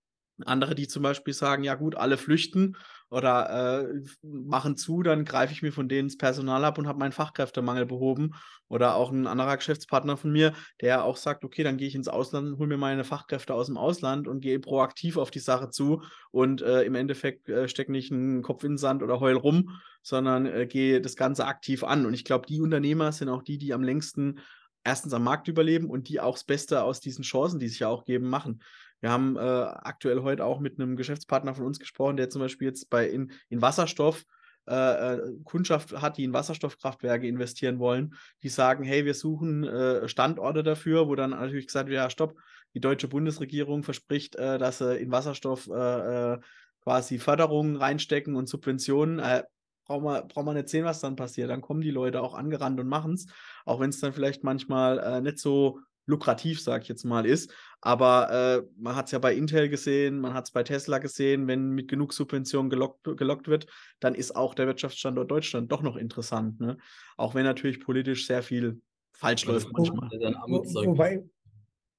[0.45, 2.77] andere, die zum Beispiel sagen, ja gut, alle flüchten
[3.11, 6.97] oder äh, machen zu, dann greife ich mir von denen das Personal ab und habe
[6.97, 8.31] meinen Fachkräftemangel behoben.
[8.69, 12.07] Oder auch ein anderer Geschäftspartner von mir, der auch sagt, okay, dann gehe ich ins
[12.07, 16.03] Ausland hole mir meine Fachkräfte aus dem Ausland und gehe proaktiv auf die Sache zu
[16.31, 19.77] und äh, im Endeffekt äh, stecke nicht einen Kopf in den Sand oder heul rum,
[20.01, 22.05] sondern äh, gehe das Ganze aktiv an.
[22.05, 24.39] Und ich glaube, die Unternehmer sind auch die, die am längsten
[24.83, 27.87] erstens am Markt überleben und die auch das Beste aus diesen Chancen, die sich ja
[27.87, 28.61] auch geben, machen.
[29.01, 32.67] Wir haben äh, aktuell heute auch mit einem Geschäftspartner von uns gesprochen, der zum Beispiel
[32.67, 34.23] jetzt bei in, in Wasserstoff
[34.69, 40.07] äh, äh, Kundschaft hat, die in Wasserstoffkraftwerke investieren wollen, die sagen, hey, wir suchen äh,
[40.07, 42.35] Standorte dafür, wo dann natürlich gesagt wird, ja, stopp,
[42.75, 46.37] die deutsche Bundesregierung verspricht, äh, dass sie in Wasserstoff äh,
[46.83, 49.17] quasi Förderungen reinstecken und Subventionen.
[49.19, 49.43] Äh,
[49.85, 51.49] braucht man, braucht man nicht sehen, was dann passiert.
[51.49, 53.25] Dann kommen die Leute auch angerannt und machen es,
[53.65, 57.53] auch wenn es dann vielleicht manchmal äh, nicht so lukrativ, sag ich jetzt mal, ist.
[57.81, 61.47] Aber äh, man hat es ja bei Intel gesehen, man hat es bei Tesla gesehen,
[61.47, 63.67] wenn mit genug Subventionen gelockt, gelockt wird,
[63.99, 66.59] dann ist auch der Wirtschaftsstandort Deutschland doch noch interessant.
[66.59, 66.77] Ne?
[67.17, 68.81] Auch wenn natürlich politisch sehr viel
[69.13, 70.09] falsch läuft wo, manchmal.
[70.47, 71.23] Wo, wobei,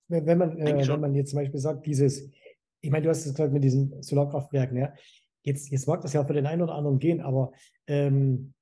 [0.08, 2.30] wenn man, äh, wenn man jetzt zum Beispiel sagt, dieses,
[2.80, 4.92] ich meine, du hast es gesagt mit diesen Solarkraftwerken, ja,
[5.42, 7.52] jetzt, jetzt mag das ja für den einen oder anderen gehen, aber
[7.86, 8.52] ähm,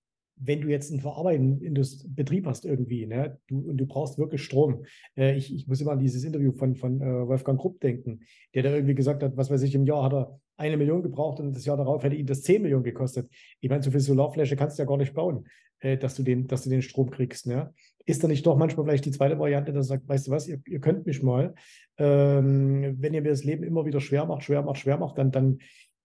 [0.42, 4.84] wenn du jetzt einen verarbeitenden Betrieb hast irgendwie, ne, du, und du brauchst wirklich Strom.
[5.16, 8.20] Äh, ich, ich muss immer an dieses Interview von, von äh, Wolfgang Krupp denken,
[8.54, 11.40] der da irgendwie gesagt hat, was weiß ich, im Jahr hat er eine Million gebraucht
[11.40, 13.30] und das Jahr darauf hätte ihm das 10 Millionen gekostet.
[13.60, 15.46] Ich meine, so viel Solarfläche kannst du ja gar nicht bauen,
[15.80, 17.46] äh, dass, du den, dass du den Strom kriegst.
[17.46, 17.72] Ne?
[18.06, 20.48] Ist da nicht doch manchmal vielleicht die zweite Variante, dass er sagt, weißt du was,
[20.48, 21.54] ihr, ihr könnt mich mal,
[21.98, 25.30] ähm, wenn ihr mir das Leben immer wieder schwer macht, schwer macht, schwer macht, dann,
[25.30, 25.58] dann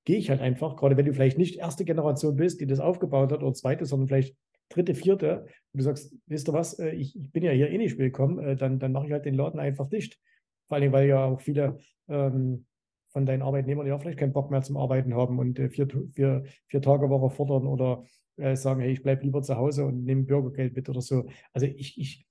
[0.05, 3.31] gehe ich halt einfach, gerade wenn du vielleicht nicht erste Generation bist, die das aufgebaut
[3.31, 4.35] hat oder zweite, sondern vielleicht
[4.69, 7.77] dritte, vierte, und du sagst, wisst ihr was, äh, ich, ich bin ja hier eh
[7.77, 10.19] nicht willkommen, äh, dann, dann mache ich halt den Laden einfach dicht.
[10.67, 12.65] Vor allem, weil ja auch viele ähm,
[13.09, 16.43] von deinen Arbeitnehmern ja vielleicht keinen Bock mehr zum Arbeiten haben und äh, vier, vier,
[16.67, 18.03] vier Tage Woche fordern oder
[18.37, 21.25] äh, sagen, hey, ich bleibe lieber zu Hause und nehme Bürgergeld mit oder so.
[21.53, 22.25] Also ich, ich,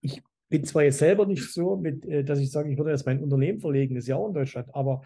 [0.00, 3.06] ich bin zwar jetzt selber nicht so, mit, äh, dass ich sage, ich würde jetzt
[3.06, 5.02] mein Unternehmen verlegen, das ist ja auch in Deutschland, aber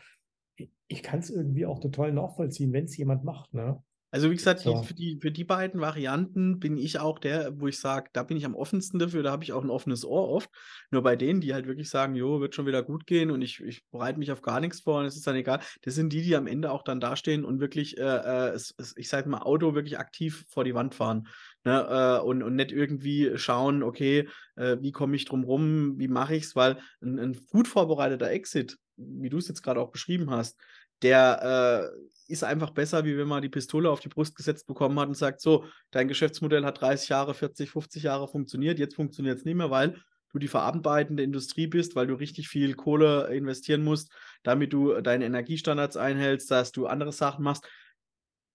[0.89, 3.53] ich, kann es irgendwie auch total nachvollziehen, wenn es jemand macht.
[3.55, 3.83] Ne?
[4.15, 4.81] Also wie gesagt, So.
[4.85, 8.37] für, die, für die beiden Varianten bin ich auch der, wo ich sage, da bin
[8.37, 10.49] ich am offensten dafür, da habe ich auch ein offenes Ohr oft.
[10.93, 13.61] Nur bei denen, die halt wirklich sagen, jo, wird schon wieder gut gehen und ich,
[13.61, 16.23] ich bereite mich auf gar nichts vor und es ist dann egal, das sind die,
[16.23, 19.39] die am Ende auch dann dastehen und wirklich, äh, äh, es, es, ich sage mal,
[19.43, 21.27] Auto wirklich aktiv vor die Wand fahren.
[21.65, 21.85] Ne?
[21.91, 26.37] Äh, und, und nicht irgendwie schauen, okay, äh, wie komme ich drum rum, wie mache
[26.37, 30.31] ich es, weil ein, ein gut vorbereiteter Exit, wie du es jetzt gerade auch beschrieben
[30.31, 30.59] hast,
[31.03, 34.99] der äh, ist einfach besser, wie wenn man die Pistole auf die Brust gesetzt bekommen
[34.99, 39.39] hat und sagt, so, dein Geschäftsmodell hat 30 Jahre, 40, 50 Jahre funktioniert, jetzt funktioniert
[39.39, 40.01] es nicht mehr, weil
[40.33, 45.27] du die verarbeitende Industrie bist, weil du richtig viel Kohle investieren musst, damit du deine
[45.27, 47.69] Energiestandards einhältst, dass du andere Sachen machst,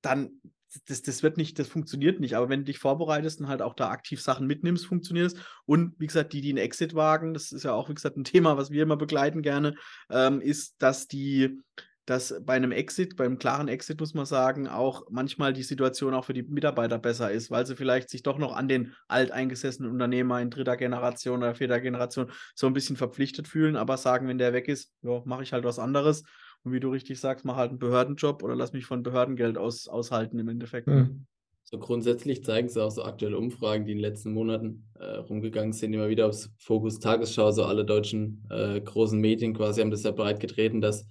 [0.01, 0.41] dann
[0.87, 2.35] das, das wird nicht, das funktioniert nicht.
[2.35, 5.39] Aber wenn du dich vorbereitest und halt auch da aktiv Sachen mitnimmst, funktioniert es.
[5.65, 8.23] Und wie gesagt, die, die einen Exit wagen, das ist ja auch, wie gesagt, ein
[8.25, 9.75] Thema, was wir immer begleiten gerne,
[10.09, 11.59] ähm, ist, dass die,
[12.05, 16.25] dass bei einem Exit, beim klaren Exit muss man sagen, auch manchmal die Situation auch
[16.25, 20.41] für die Mitarbeiter besser ist, weil sie vielleicht sich doch noch an den alteingesessenen Unternehmer
[20.41, 24.53] in dritter Generation oder vierter Generation so ein bisschen verpflichtet fühlen, aber sagen, wenn der
[24.53, 26.23] weg ist, mache ich halt was anderes.
[26.63, 29.87] Und wie du richtig sagst, mach halt einen Behördenjob oder lass mich von Behördengeld aus,
[29.87, 30.87] aushalten im Endeffekt.
[30.87, 31.07] ne?
[31.07, 31.25] Hm.
[31.71, 35.71] So grundsätzlich zeigen es auch so aktuelle Umfragen, die in den letzten Monaten äh, rumgegangen
[35.71, 40.01] sind, immer wieder aufs Fokus Tagesschau, so alle deutschen äh, großen Medien quasi haben das
[40.01, 41.07] ja breit getreten, dass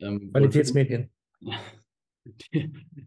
[0.00, 1.10] ähm, Qualitätsmedien.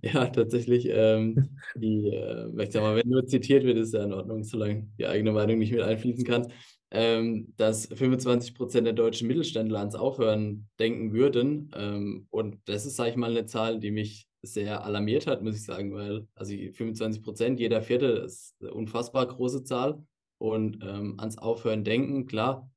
[0.01, 0.87] Ja, tatsächlich.
[0.89, 4.87] Ähm, die, äh, ich sag mal, wenn nur zitiert wird, ist ja in Ordnung, solange
[4.97, 6.51] die eigene Meinung nicht mit einfließen kann.
[6.95, 11.71] Ähm, dass 25 Prozent der deutschen Mittelständler ans Aufhören denken würden.
[11.75, 15.55] Ähm, und das ist, sage ich mal, eine Zahl, die mich sehr alarmiert hat, muss
[15.55, 20.05] ich sagen, weil also die 25 Prozent, jeder Vierte, ist eine unfassbar große Zahl.
[20.37, 22.69] Und ähm, ans Aufhören denken, klar,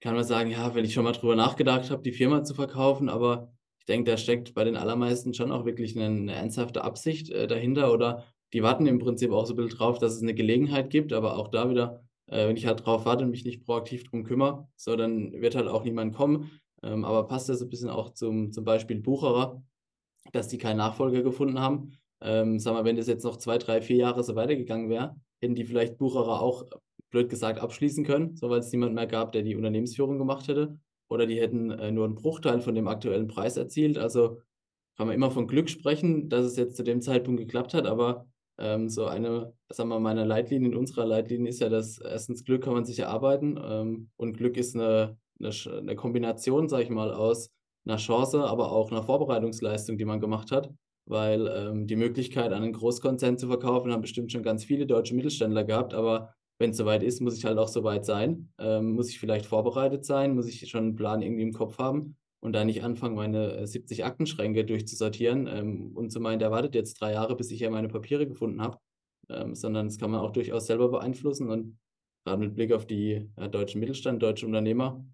[0.00, 3.08] kann man sagen, ja, wenn ich schon mal drüber nachgedacht habe, die Firma zu verkaufen,
[3.08, 7.30] aber ich denke, da steckt bei den allermeisten schon auch wirklich eine, eine ernsthafte Absicht
[7.30, 10.34] äh, dahinter oder die warten im Prinzip auch so ein bisschen drauf, dass es eine
[10.34, 13.64] Gelegenheit gibt, aber auch da wieder, äh, wenn ich halt drauf warte und mich nicht
[13.64, 16.50] proaktiv drum kümmere, so dann wird halt auch niemand kommen.
[16.82, 19.62] Ähm, aber passt das ein bisschen auch zum, zum Beispiel Bucherer,
[20.32, 21.92] dass die keinen Nachfolger gefunden haben.
[22.20, 25.54] Ähm, sag mal, wenn das jetzt noch zwei, drei, vier Jahre so weitergegangen wäre, hätten
[25.54, 26.64] die vielleicht Bucherer auch,
[27.10, 30.78] blöd gesagt, abschließen können, so weil es niemand mehr gab, der die Unternehmensführung gemacht hätte.
[31.08, 33.96] Oder die hätten äh, nur einen Bruchteil von dem aktuellen Preis erzielt.
[33.96, 34.40] Also
[34.96, 38.26] kann man immer von Glück sprechen, dass es jetzt zu dem Zeitpunkt geklappt hat, aber
[38.58, 42.64] ähm, so eine, sagen wir mal, meiner Leitlinien, unserer Leitlinien ist ja, dass erstens Glück
[42.64, 47.12] kann man sich erarbeiten ähm, und Glück ist eine, eine, eine Kombination, sag ich mal,
[47.12, 47.50] aus
[47.84, 50.72] einer Chance, aber auch einer Vorbereitungsleistung, die man gemacht hat,
[51.06, 55.14] weil ähm, die Möglichkeit, an einen Großkonzern zu verkaufen, haben bestimmt schon ganz viele deutsche
[55.14, 59.10] Mittelständler gehabt, aber wenn es soweit ist, muss ich halt auch soweit sein, ähm, muss
[59.10, 62.64] ich vielleicht vorbereitet sein, muss ich schon einen Plan irgendwie im Kopf haben und da
[62.64, 67.12] nicht anfangen, meine äh, 70 Aktenschränke durchzusortieren ähm, und zu meinen, der wartet jetzt drei
[67.12, 68.78] Jahre, bis ich ja meine Papiere gefunden habe,
[69.28, 71.78] ähm, sondern das kann man auch durchaus selber beeinflussen und
[72.24, 75.04] gerade mit Blick auf die ja, deutschen Mittelstand, deutsche Unternehmer,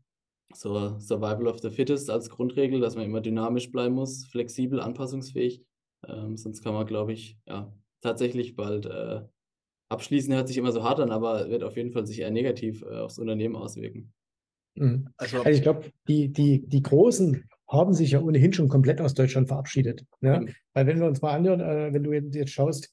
[0.54, 5.62] so Survival of the Fittest als Grundregel, dass man immer dynamisch bleiben muss, flexibel, anpassungsfähig,
[6.08, 9.22] ähm, sonst kann man, glaube ich, ja, tatsächlich bald äh,
[9.88, 12.82] abschließen, hört sich immer so hart an, aber wird auf jeden Fall sich eher negativ
[12.82, 14.12] äh, aufs Unternehmen auswirken.
[14.74, 15.08] Mhm.
[15.16, 19.14] Also, Also ich glaube, die, die, die Großen haben sich ja ohnehin schon komplett aus
[19.14, 20.04] Deutschland verabschiedet.
[20.20, 20.40] Ne?
[20.40, 20.48] Mhm.
[20.74, 22.90] Weil wenn wir uns mal anhören, äh, wenn du jetzt schaust,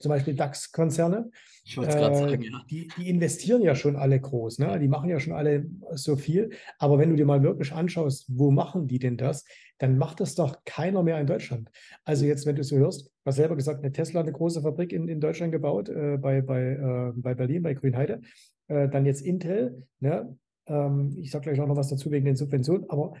[0.00, 1.30] zum Beispiel DAX-Konzerne,
[1.66, 2.62] äh, sagen, ja.
[2.70, 4.78] die, die investieren ja schon alle groß, ne?
[4.78, 6.50] Die machen ja schon alle so viel.
[6.78, 9.44] Aber wenn du dir mal wirklich anschaust, wo machen die denn das,
[9.78, 11.70] dann macht das doch keiner mehr in Deutschland.
[12.04, 14.62] Also jetzt, wenn du so hörst, du hast selber gesagt, eine Tesla hat eine große
[14.62, 18.20] Fabrik in, in Deutschland gebaut, äh, bei, bei, äh, bei Berlin, bei Grünheide.
[18.68, 20.36] Äh, dann jetzt Intel, ne?
[20.68, 23.14] Ähm, ich sage gleich auch noch was dazu wegen den Subventionen, aber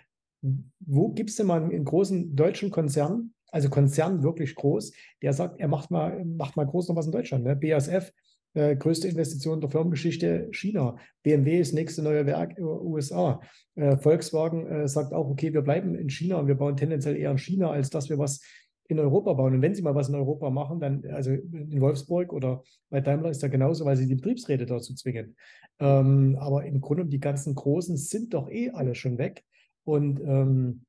[0.80, 5.58] wo gibt es denn mal einen, großen deutschen Konzern, also Konzern wirklich groß, der sagt,
[5.58, 7.44] er macht mal, macht mal groß noch was in Deutschland.
[7.44, 7.56] Ne?
[7.56, 8.12] BASF,
[8.54, 10.96] äh, größte Investition der Firmengeschichte China.
[11.22, 13.40] BMW ist nächste neue Werk äh, USA.
[13.74, 17.30] Äh, Volkswagen äh, sagt auch, okay, wir bleiben in China und wir bauen tendenziell eher
[17.30, 18.40] in China, als dass wir was
[18.88, 19.54] in Europa bauen.
[19.54, 23.30] Und wenn sie mal was in Europa machen, dann, also in Wolfsburg oder bei Daimler
[23.30, 25.36] ist da genauso, weil sie die Betriebsräte dazu zwingen.
[25.78, 29.44] Ähm, aber im Grunde die ganzen Großen sind doch eh alle schon weg.
[29.84, 30.84] Und ähm,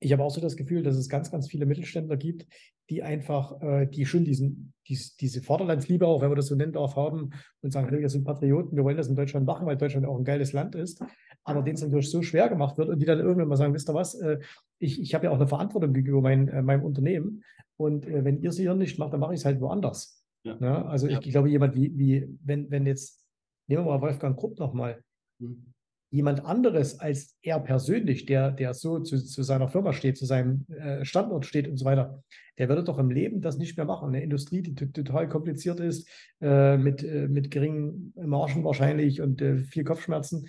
[0.00, 2.46] ich habe auch so das Gefühl, dass es ganz, ganz viele Mittelständler gibt,
[2.88, 6.72] die einfach, äh, die schon diesen, dies, diese Vaterlandsliebe auch, wenn man das so nennen
[6.72, 10.06] darf, haben und sagen, wir sind Patrioten, wir wollen das in Deutschland machen, weil Deutschland
[10.06, 11.02] auch ein geiles Land ist.
[11.46, 13.88] Aber denen es natürlich so schwer gemacht wird und die dann irgendwann mal sagen, wisst
[13.88, 14.38] ihr was, äh,
[14.78, 17.42] ich, ich habe ja auch eine Verantwortung gegenüber mein, äh, meinem Unternehmen
[17.78, 20.22] und äh, wenn ihr es hier nicht macht, dann mache ich es halt woanders.
[20.44, 20.56] Ja.
[20.60, 20.84] Ne?
[20.86, 21.18] Also Ja.
[21.18, 23.24] ich, ich glaube, jemand wie, wie wenn, wenn jetzt,
[23.68, 25.02] nehmen wir mal Wolfgang Krupp nochmal,
[25.40, 25.66] Hm.
[26.10, 30.64] jemand anderes als er persönlich, der, der so zu, zu seiner Firma steht, zu seinem
[30.70, 32.22] äh, Standort steht und so weiter,
[32.58, 34.08] der würde doch im Leben das nicht mehr machen.
[34.08, 36.08] Eine Industrie, die to- total kompliziert ist,
[36.40, 40.48] äh, mit, äh, mit geringen Margen wahrscheinlich und viel Kopfschmerzen.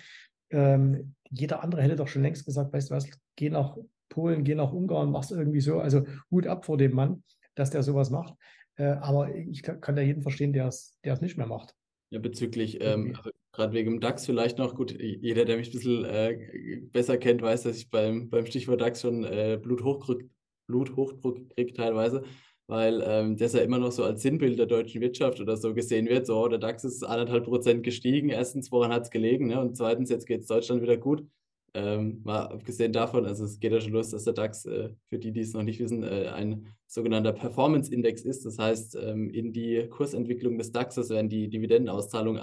[0.50, 3.76] Ähm, jeder andere hätte doch schon längst gesagt, weißt du was, geh nach
[4.08, 5.80] Polen, geh nach Ungarn, mach's irgendwie so.
[5.80, 7.22] Also Hut ab vor dem Mann,
[7.54, 8.34] dass der sowas macht.
[8.76, 11.74] Äh, aber ich kann, kann da jeden verstehen, der es der es nicht mehr macht.
[12.10, 16.04] Ja, bezüglich, ähm, also gerade wegen DAX vielleicht noch, gut, jeder, der mich ein bisschen
[16.06, 20.22] äh, besser kennt, weiß, dass ich beim, beim Stichwort DAX schon äh, Bluthochdruck,
[20.66, 22.22] Bluthochdruck kriege teilweise,
[22.68, 26.06] weil ähm, das ja immer noch so als Sinnbild der deutschen Wirtschaft oder so gesehen
[26.06, 26.26] wird.
[26.26, 29.60] So, der DAX ist anderthalb Prozent gestiegen, erstens, woran hat es gelegen, ne?
[29.60, 31.26] Und zweitens, jetzt geht es Deutschland wieder gut.
[31.74, 35.18] Ähm, mal abgesehen davon, also es geht ja schon los, dass der DAX, äh, für
[35.18, 38.44] die, die es noch nicht wissen, äh, ein sogenannter Performance-Index ist.
[38.44, 42.40] Das heißt, ähm, in die Kursentwicklung des DAXes werden die Dividendenauszahlungen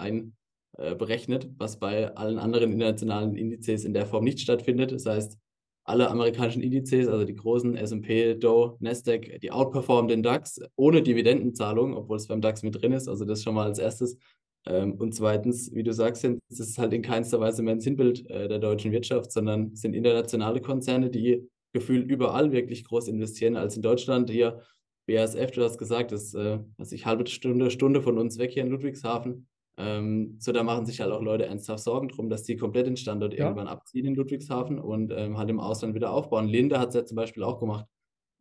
[0.78, 4.92] einberechnet, was bei allen anderen internationalen Indizes in der Form nicht stattfindet.
[4.92, 5.38] Das heißt,
[5.86, 11.96] alle amerikanischen Indizes, also die großen S&P, Dow, Nasdaq, die outperformen den DAX ohne Dividendenzahlung,
[11.96, 13.08] obwohl es beim DAX mit drin ist.
[13.08, 14.18] Also das schon mal als erstes.
[14.66, 18.28] Ähm, und zweitens, wie du sagst, es ist halt in keinster Weise mehr ein Sinnbild
[18.32, 23.76] äh, der deutschen Wirtschaft, sondern sind internationale Konzerne, die gefühlt überall wirklich groß investieren, als
[23.76, 24.62] in Deutschland hier.
[25.08, 28.52] BASF, du hast gesagt, das ist äh, was ich halbe Stunde, Stunde von uns weg
[28.52, 29.48] hier in Ludwigshafen.
[29.78, 32.98] Ähm, so, da machen sich halt auch Leute ernsthaft Sorgen drum, dass die komplett den
[32.98, 33.46] Standort Ja.
[33.46, 36.48] irgendwann abziehen in Ludwigshafen und ähm, halt im Ausland wieder aufbauen.
[36.48, 37.86] Linde hat es ja zum Beispiel auch gemacht.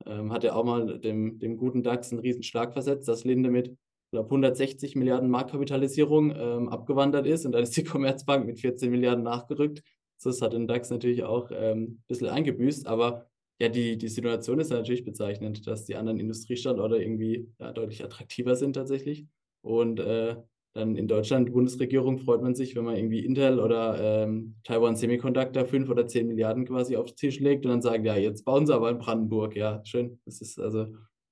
[0.07, 3.51] Ähm, hat ja auch mal dem, dem guten DAX einen riesen Schlag versetzt, dass Linde
[3.51, 8.61] mit ich glaube, 160 Milliarden Marktkapitalisierung ähm, abgewandert ist und dann ist die Commerzbank mit
[8.61, 9.83] 14 Milliarden nachgerückt.
[10.19, 13.27] So, Das hat den DAX natürlich auch ähm, ein bisschen eingebüßt, aber
[13.61, 18.57] ja, die, die Situation ist natürlich bezeichnend, dass die anderen Industriestandorte irgendwie ja, deutlich attraktiver
[18.57, 19.27] sind tatsächlich.
[19.63, 20.37] Und äh,
[20.75, 25.65] dann in Deutschland, Bundesregierung, freut man sich, wenn man irgendwie Intel oder ähm, Taiwan Semiconductor
[25.65, 28.67] 5 oder 10 Milliarden quasi auf den Tisch legt und dann sagen, ja, jetzt bauen
[28.67, 29.55] sie aber in Brandenburg.
[29.55, 30.19] Ja, schön.
[30.25, 30.89] Das ist also,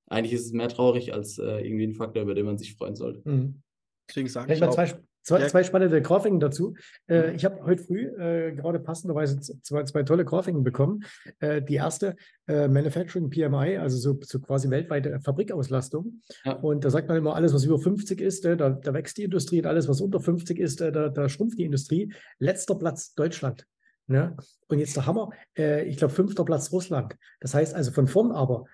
[0.07, 2.95] eigentlich ist es mehr traurig als äh, irgendwie ein Faktor, über den man sich freuen
[2.95, 3.29] sollte.
[3.29, 3.63] Mhm.
[4.09, 4.89] Deswegen sage ich mal auch,
[5.23, 5.49] zwei, Ja.
[5.49, 6.75] zwei spannende Grafiken dazu.
[7.07, 7.35] Äh, Mhm.
[7.37, 11.05] ich habe heute früh äh, gerade passenderweise zwei, zwei tolle Grafiken bekommen.
[11.41, 12.17] Äh, die erste,
[12.49, 16.21] äh, Manufacturing PMI, also so, so quasi weltweite Fabrikauslastung.
[16.45, 16.53] Ja.
[16.55, 19.25] Und da sagt man immer, alles, was über 50 ist, äh, da, da wächst die
[19.25, 22.13] Industrie und alles, was unter 50 ist, äh, da, da schrumpft die Industrie.
[22.39, 23.67] Letzter Platz Deutschland.
[24.09, 24.37] Ne?
[24.69, 27.17] Und jetzt der Hammer, ich glaube, fünfter Platz Russland.
[27.41, 28.65] Das heißt also von vorn aber.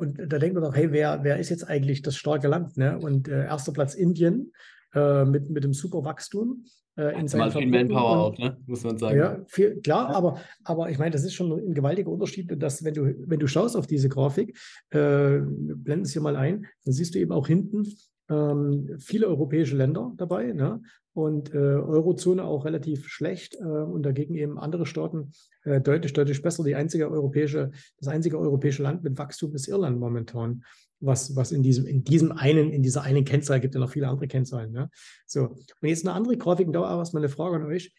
[0.00, 2.76] Und da denkt man doch, hey, wer, wer ist jetzt eigentlich das starke Land?
[2.78, 2.98] Ne?
[2.98, 4.52] Und äh, erster Platz Indien
[4.94, 6.64] äh, mit, mit dem super Wachstum
[6.96, 8.56] äh, in seinen Mal viel Manpower auch, ne?
[8.66, 9.16] muss man sagen.
[9.18, 10.16] ja, viel, klar, Ja.
[10.16, 13.46] aber, aber ich meine, das ist schon ein gewaltiger Unterschied, dass wenn du, wenn du
[13.46, 14.56] schaust auf diese Grafik,
[14.90, 17.86] äh, blenden es hier mal ein, dann siehst du eben auch hinten
[18.28, 20.82] ähm, viele europäische Länder dabei, ne?
[21.14, 25.32] Und äh, Eurozone auch relativ schlecht äh, und dagegen eben andere Staaten
[25.64, 26.64] äh, deutlich, deutlich besser.
[26.64, 30.62] Die einzige europäische, das einzige europäische Land mit Wachstum ist Irland momentan,
[31.04, 34.08] was, was in diesem, in diesem einen, in dieser einen Kennzahl gibt ja noch viele
[34.08, 34.72] andere Kennzahlen.
[34.72, 34.90] Ne?
[35.26, 37.92] So, und jetzt eine andere Grafik, und da auch erstmal eine Frage an euch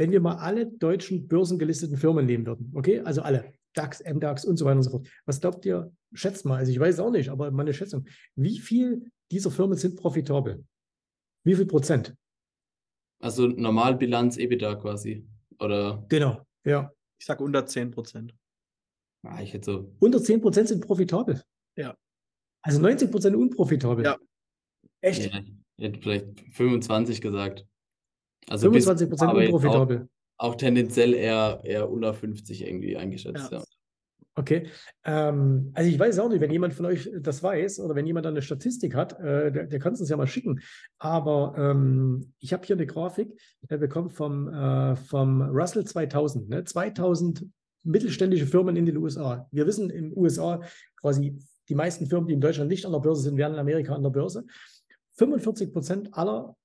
[0.00, 4.56] wenn wir mal alle deutschen börsengelisteten Firmen nehmen würden, okay, also alle, DAX, MDAX und
[4.56, 7.10] so weiter und so fort, was glaubt ihr, schätzt mal, also ich weiß es auch
[7.10, 10.64] nicht, aber meine Schätzung, wie viel dieser Firmen sind profitabel?
[11.44, 12.16] Wie viel Prozent?
[13.20, 15.26] Also Normalbilanz EBITDA quasi.
[15.58, 16.90] Oder Genau, ja.
[17.18, 18.34] ich sage unter 10 Prozent.
[19.24, 21.42] ah, ich hätte so Unter 10 Prozent sind profitabel.
[21.76, 21.94] Ja.
[22.62, 24.04] Also 90 Prozent unprofitabel.
[24.04, 24.16] Ja.
[25.00, 25.32] Echt?
[25.32, 25.40] Ja,
[25.76, 27.66] ich hätte vielleicht 25 gesagt.
[28.48, 30.08] Also bis- 25 Prozent unprofitabel.
[30.36, 33.50] Auch, auch tendenziell eher, eher unter 50 irgendwie eingeschätzt.
[33.52, 33.58] Ja.
[33.58, 33.64] Ja.
[34.36, 34.68] Okay.
[35.04, 38.24] Ähm, also ich weiß auch nicht, wenn jemand von euch das weiß oder wenn jemand
[38.26, 40.60] da eine Statistik hat, äh, der, der kann es uns ja mal schicken.
[40.98, 43.32] Aber ähm, ich habe hier eine Grafik
[43.68, 46.48] äh, bekommen vom, äh, vom Russell 2000.
[46.48, 46.64] Ne?
[46.64, 47.44] 2000
[47.82, 49.48] mittelständische Firmen in den USA.
[49.50, 50.60] Wir wissen in den USA
[51.00, 51.36] quasi
[51.70, 54.02] die meisten Firmen, die in Deutschland nicht an der Börse sind, werden in Amerika an
[54.02, 54.44] der Börse.
[55.16, 56.56] 45 Prozent aller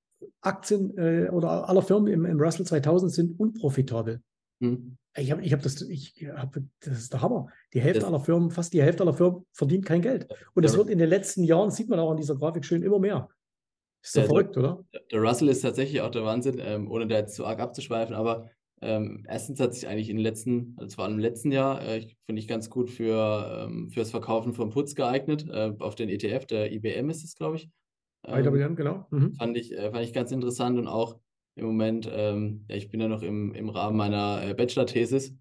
[0.41, 4.21] Aktien äh, oder aller Firmen im, im Russell 2000 sind unprofitabel.
[4.61, 4.97] Hm.
[5.17, 7.47] Ich habe ich hab das, ich hab, das ist der Hammer.
[7.73, 10.27] Die Hälfte Das- aller Firmen, fast die Hälfte aller Firmen verdient kein Geld.
[10.55, 10.79] Und das Ja.
[10.79, 13.29] wird in den letzten Jahren, sieht man auch an dieser Grafik schön, immer mehr.
[14.03, 14.83] Ist doch Ja, verrückt, oder?
[15.11, 18.49] Der Russell ist tatsächlich auch der Wahnsinn, ähm, ohne da jetzt zu arg abzuschweifen, aber
[18.85, 22.07] ähm, erstens hat sich eigentlich in den letzten, also vor allem im letzten Jahr, äh,
[22.25, 26.45] finde ich ganz gut für ähm, fürs Verkaufen von Putz geeignet, äh, auf den ETF,
[26.45, 27.69] der IBM ist es, glaube ich.
[28.25, 29.07] Ähm, IWM, genau.
[29.11, 29.33] Mhm.
[29.33, 31.19] fand ich, äh, fand ich ganz interessant und auch
[31.55, 35.33] im Moment, ähm, ja, ich bin ja noch im, im Rahmen meiner äh, Bachelor-Thesis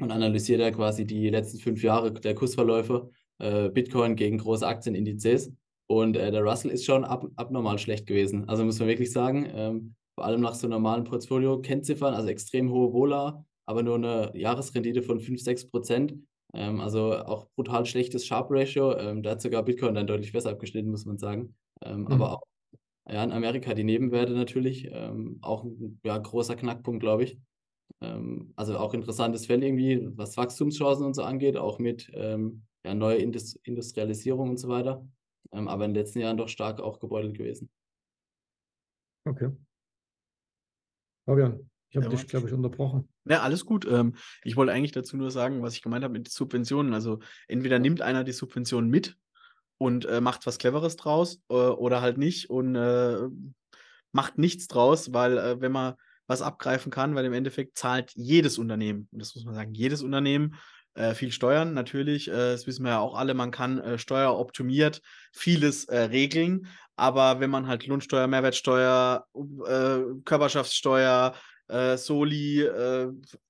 [0.00, 5.52] und analysiere da quasi die letzten fünf Jahre der Kursverläufe, äh, Bitcoin gegen große Aktienindizes.
[5.86, 8.48] Und äh, der Russell ist schon ab, abnormal schlecht gewesen.
[8.48, 12.92] Also muss man wirklich sagen, ähm, vor allem nach so normalen Portfolio-Kennziffern, also extrem hohe
[12.92, 16.14] Vola, aber nur eine Jahresrendite von 5, 6 Prozent.
[16.54, 18.96] Ähm, also auch brutal schlechtes Sharp-Ratio.
[18.96, 21.54] Ähm, da hat sogar Bitcoin dann deutlich besser abgeschnitten, muss man sagen.
[21.82, 22.08] Ähm, mhm.
[22.08, 22.42] Aber auch
[23.08, 27.38] ja, in Amerika die Nebenwerte natürlich, ähm, auch ein ja, großer Knackpunkt, glaube ich.
[28.00, 32.94] Ähm, also auch interessantes Feld irgendwie, was Wachstumschancen und so angeht, auch mit ähm, ja,
[32.94, 35.06] neuer Indust Industrialisierung und so weiter.
[35.50, 37.68] aber in den letzten Jahren doch stark auch gebeutelt gewesen.
[39.26, 39.50] Okay.
[41.24, 43.08] Fabian, ich habe ja, dich, glaube ich, unterbrochen.
[43.24, 43.86] Ja, alles gut.
[43.90, 46.92] Ähm, ich wollte eigentlich dazu nur sagen, was ich gemeint habe mit Subventionen.
[46.92, 49.16] Also entweder nimmt einer die Subventionen mit
[49.78, 53.28] und äh, macht was Cleveres draus äh, oder halt nicht und äh,
[54.12, 55.94] macht nichts draus, weil äh, wenn man
[56.26, 60.02] was abgreifen kann, weil im Endeffekt zahlt jedes Unternehmen, und das muss man sagen, jedes
[60.02, 60.54] Unternehmen
[60.94, 65.02] äh, viel Steuern, natürlich, äh, das wissen wir ja auch alle, man kann äh, steueroptimiert
[65.32, 71.34] vieles äh, regeln, aber wenn man halt Lohnsteuer, Mehrwertsteuer, äh, Körperschaftssteuer,
[71.96, 72.62] Soli,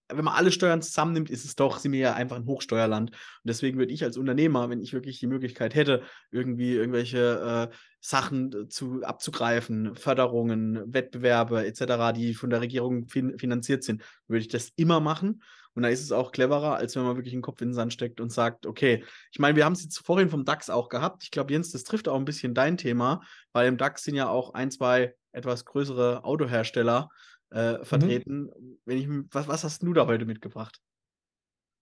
[0.09, 3.11] wenn man alle Steuern zusammennimmt, ist es doch, sind wir ja einfach ein Hochsteuerland.
[3.11, 7.77] Und deswegen würde ich als Unternehmer, wenn ich wirklich die Möglichkeit hätte, irgendwie irgendwelche äh,
[8.01, 14.49] Sachen zu, abzugreifen, Förderungen, Wettbewerbe etc., die von der Regierung fin finanziert sind, würde ich
[14.49, 15.43] das immer machen.
[15.75, 17.93] Und da ist es auch cleverer, als wenn man wirklich den Kopf in den Sand
[17.93, 21.25] steckt und sagt, okay, ich meine, wir haben es jetzt vorhin vom DAX auch gehabt.
[21.25, 24.29] Ich glaube, Jens, das trifft auch ein bisschen dein Thema, weil im DAX sind ja
[24.29, 27.09] auch ein, zwei etwas größere Autohersteller
[27.51, 27.85] äh, mhm.
[27.85, 28.43] vertreten.
[28.43, 28.79] Mhm.
[28.85, 30.81] Wenn ich, was, was hast du da heute mitgebracht?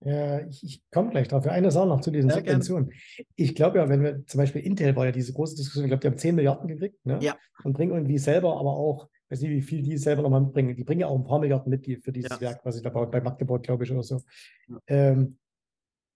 [0.05, 1.47] Ja, ich, ich komme gleich drauf.
[1.47, 2.89] Eine Sache noch zu diesen ja, Subventionen.
[2.89, 3.29] Gerne.
[3.37, 6.01] Ich glaube ja, wenn wir zum Beispiel Intel war ja diese große Diskussion, ich glaube,
[6.01, 7.19] die haben 10 Milliarden gekriegt ne?
[7.21, 7.37] ja.
[7.63, 10.77] und bringen irgendwie selber aber auch, weiß nicht, wie viel die selber nochmal mitbringen.
[10.77, 12.41] Die bringen ja auch ein paar Milliarden mit für dieses ja.
[12.41, 14.21] Werk, was sie da baut, bei Magdeburg, glaube ich, oder so.
[14.69, 14.79] Ja.
[14.87, 15.39] Ähm,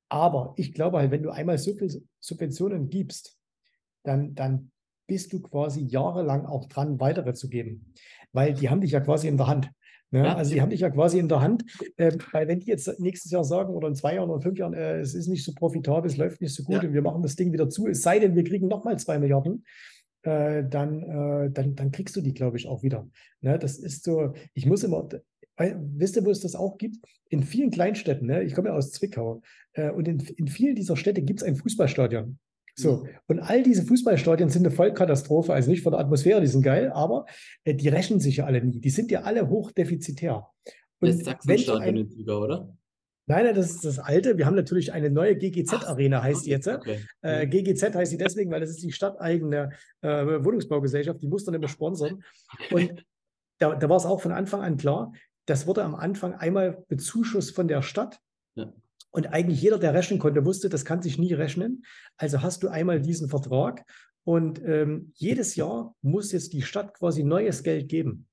[0.08, 3.38] aber ich glaube halt, wenn du einmal so viel Subventionen gibst,
[4.04, 4.70] dann, dann
[5.06, 7.92] bist du quasi jahrelang auch dran, weitere zu geben.
[8.32, 9.70] Weil die haben dich ja quasi in der Hand.
[10.10, 10.24] Ne?
[10.24, 11.64] Ja, also die haben dich ja quasi in der Hand.
[11.96, 14.74] Äh, weil wenn die jetzt nächstes Jahr sagen oder in zwei Jahren oder fünf Jahren,
[14.74, 16.88] äh, es ist nicht so profitabel, es läuft nicht so gut ja.
[16.88, 19.64] und wir machen das Ding wieder zu, es sei denn, wir kriegen nochmal zwei Milliarden,
[20.26, 23.08] äh, dann, äh, dann, dann kriegst du die, glaube ich, auch wieder.
[23.40, 23.58] Ne?
[23.58, 25.08] Das ist so, ich muss immer,
[25.56, 26.96] wisst ihr, wo es das auch gibt?
[27.28, 28.42] In vielen Kleinstädten, ne?
[28.42, 31.56] ich komme ja aus Zwickau, äh, und in, in vielen dieser Städte gibt es ein
[31.56, 32.38] Fußballstadion.
[32.78, 33.08] So, mhm.
[33.28, 36.90] und all diese Fußballstadien sind eine Vollkatastrophe, also nicht von der Atmosphäre, die sind geil,
[36.92, 37.24] aber
[37.64, 38.80] äh, die rechnen sich ja alle nie.
[38.80, 40.46] Die sind ja alle hochdefizitär.
[41.00, 42.76] Und das Sachsenstadion in Sieger, oder?
[43.28, 44.38] Nein, das ist das alte.
[44.38, 46.68] Wir haben natürlich eine neue GGZ-Arena, heißt die jetzt.
[46.68, 47.04] Okay.
[47.22, 51.54] Äh, GGZ heißt sie deswegen, weil das ist die stadteigene äh, Wohnungsbaugesellschaft, die muss dann
[51.54, 52.22] immer sponsern.
[52.70, 53.04] Und
[53.58, 55.12] da, da war es auch von Anfang an klar,
[55.46, 58.20] das wurde am Anfang einmal bezuschusst von der Stadt.
[58.54, 58.72] Ja.
[59.10, 61.84] Und eigentlich jeder, der rechnen konnte, wusste, das kann sich nie rechnen.
[62.16, 63.84] Also hast du einmal diesen Vertrag
[64.24, 68.26] und ähm, jedes Jahr muss jetzt die Stadt quasi neues Geld geben.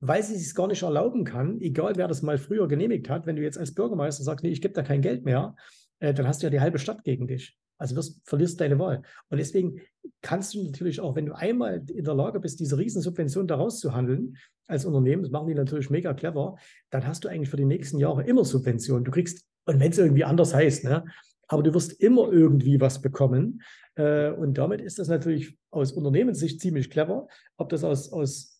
[0.00, 3.36] Weil sie es gar nicht erlauben kann, egal wer das mal früher genehmigt hat, wenn
[3.36, 5.54] du jetzt als Bürgermeister sagst, nee, ich gebe da kein Geld mehr,
[5.98, 7.56] äh, dann hast du ja die halbe Stadt gegen dich.
[7.76, 9.02] Also wirst, verlierst deine Wahl.
[9.28, 9.80] Und deswegen
[10.20, 13.94] kannst du natürlich auch, wenn du einmal in der Lage bist, diese Riesensubvention daraus zu
[13.94, 14.36] handeln,
[14.66, 16.56] als Unternehmen, das machen die natürlich mega clever,
[16.90, 19.04] dann hast du eigentlich für die nächsten Jahre immer Subventionen.
[19.04, 21.04] Du kriegst und wenn es irgendwie anders heißt, ne?
[21.48, 23.62] aber du wirst immer irgendwie was bekommen.
[23.96, 27.26] Äh, und damit ist das natürlich aus Unternehmenssicht ziemlich clever.
[27.56, 28.59] Ob das aus, aus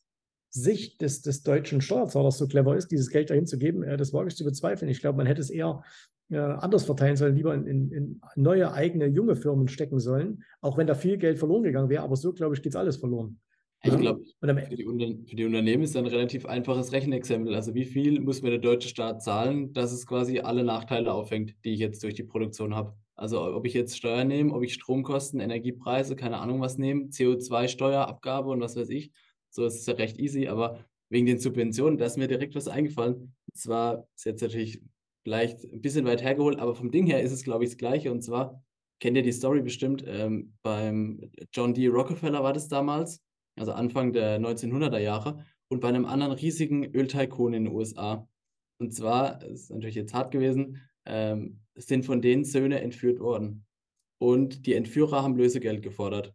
[0.50, 4.12] Sicht des, des deutschen Steuerzahlers so clever ist, dieses Geld dahin zu geben, äh, das
[4.12, 4.90] wage ich zu bezweifeln.
[4.90, 5.82] Ich glaube, man hätte es eher
[6.30, 10.76] äh, anders verteilen sollen, lieber in, in, in, neue eigene junge Firmen stecken sollen, auch
[10.76, 12.02] wenn da viel Geld verloren gegangen wäre.
[12.02, 13.40] Aber so, glaube ich, geht es alles verloren.
[13.82, 17.54] Ich glaube, für, die für die Unternehmen ist ein relativ einfaches Rechenexempel.
[17.54, 21.54] Also wie viel muss mir der deutsche Staat zahlen, dass es quasi alle Nachteile auffängt,
[21.64, 22.94] die ich jetzt durch die Produktion habe.
[23.14, 28.06] Also ob ich jetzt Steuern nehme, ob ich Stromkosten, Energiepreise, keine Ahnung was nehme, CO2-Steuer,
[28.06, 29.12] Abgabe und was weiß ich.
[29.50, 32.68] So ist es ja recht easy, aber wegen den Subventionen, da ist mir direkt was
[32.68, 33.34] eingefallen.
[33.52, 34.80] Zwar ist jetzt natürlich
[35.24, 38.12] vielleicht ein bisschen weit hergeholt, aber vom Ding her ist es, glaube ich, das Gleiche.
[38.12, 38.62] Und zwar
[39.00, 41.88] kennt ihr die Story bestimmt, ähm, beim John D.
[41.88, 43.22] Rockefeller war das damals
[43.60, 48.28] also Anfang der 1900er Jahre, und bei einem anderen riesigen Öltycoon in den USA.
[48.80, 53.66] Und zwar, ist natürlich jetzt hart gewesen, ähm, sind von denen Söhne entführt worden.
[54.18, 56.34] Und die Entführer haben Lösegeld gefordert.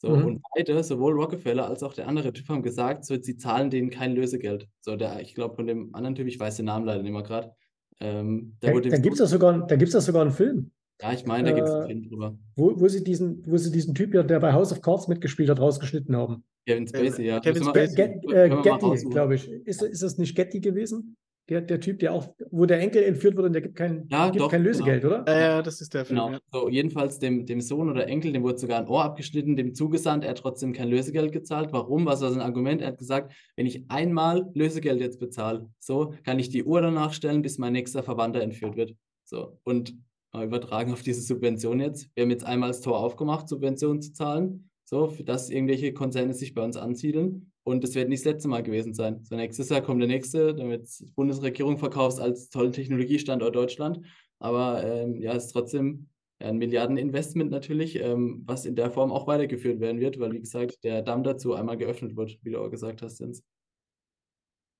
[0.00, 0.24] So, mhm.
[0.24, 3.90] und beide, sowohl Rockefeller als auch der andere Typ, haben gesagt, so, sie zahlen denen
[3.90, 4.66] kein Lösegeld.
[4.80, 7.22] So, der, ich glaube, von dem anderen Typ, ich weiß den Namen leider nicht mehr
[7.22, 7.52] gerade.
[8.00, 10.70] Ähm, da da gibt es sogar, sogar einen Film.
[11.02, 12.38] Ja, ich meine, da gibt es einen äh, Film drüber.
[12.56, 15.60] Wo, wo, sie diesen, wo sie diesen Typ, der bei House of Cards mitgespielt hat,
[15.60, 16.44] rausgeschnitten haben.
[16.66, 17.40] Kevin Spacey, ja.
[17.40, 17.94] Kevin Spacey.
[17.94, 19.50] Get, äh, Getty, glaube ich.
[19.50, 21.16] Ist, ist das nicht Getty gewesen?
[21.50, 24.28] Der, der Typ, der auch, wo der Enkel entführt wird und der gibt kein, Ja,
[24.30, 24.70] gibt doch, kein genau.
[24.70, 25.24] Lösegeld, oder?
[25.26, 26.20] Ja, ja, das ist der Film.
[26.20, 26.40] Genau, Ja.
[26.52, 30.22] so jedenfalls dem, dem Sohn oder Enkel, dem wurde sogar ein Ohr abgeschnitten, dem zugesandt,
[30.22, 31.72] er hat trotzdem kein Lösegeld gezahlt.
[31.72, 32.06] Warum?
[32.06, 32.80] Was war sein Argument?
[32.82, 37.12] Er hat gesagt, wenn ich einmal Lösegeld jetzt bezahle, so kann ich die Uhr danach
[37.12, 38.94] stellen, bis mein nächster Verwandter entführt wird.
[39.24, 39.94] So, und
[40.32, 42.08] mal übertragen auf diese Subvention jetzt.
[42.14, 46.32] Wir haben jetzt einmal das Tor aufgemacht, Subventionen zu zahlen, so, für das irgendwelche Konzerne
[46.32, 47.49] sich bei uns ansiedeln.
[47.70, 49.22] Und das wird nicht das letzte Mal gewesen sein.
[49.22, 54.00] So, nächstes Jahr kommt der nächste, damit die Bundesregierung verkauft als tollen Technologiestandort Deutschland.
[54.40, 56.08] Aber ähm, ja, es ist trotzdem
[56.40, 60.40] ja, ein Milliardeninvestment natürlich, ähm, was in der Form auch weitergeführt werden wird, weil, wie
[60.40, 63.44] gesagt, der Damm dazu einmal geöffnet wird, wie du auch gesagt hast, Jens.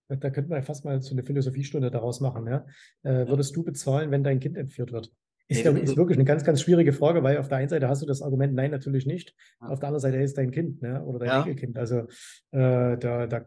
[0.08, 2.44] Da könnten wir ja fast mal so eine Philosophiestunde daraus machen.
[2.48, 2.66] Ja?
[3.04, 5.12] Äh, würdest du bezahlen, wenn dein Kind entführt wird?
[5.50, 8.02] Ist, also- ist wirklich eine ganz, ganz schwierige Frage, weil auf der einen Seite hast
[8.02, 9.34] du das Argument, nein, natürlich nicht.
[9.60, 9.68] Ja.
[9.68, 11.04] Auf der anderen Seite ist dein Kind ne?
[11.04, 11.38] oder dein Ja.
[11.40, 11.76] Enkelkind.
[11.76, 12.06] Also
[12.52, 13.46] äh, da, da,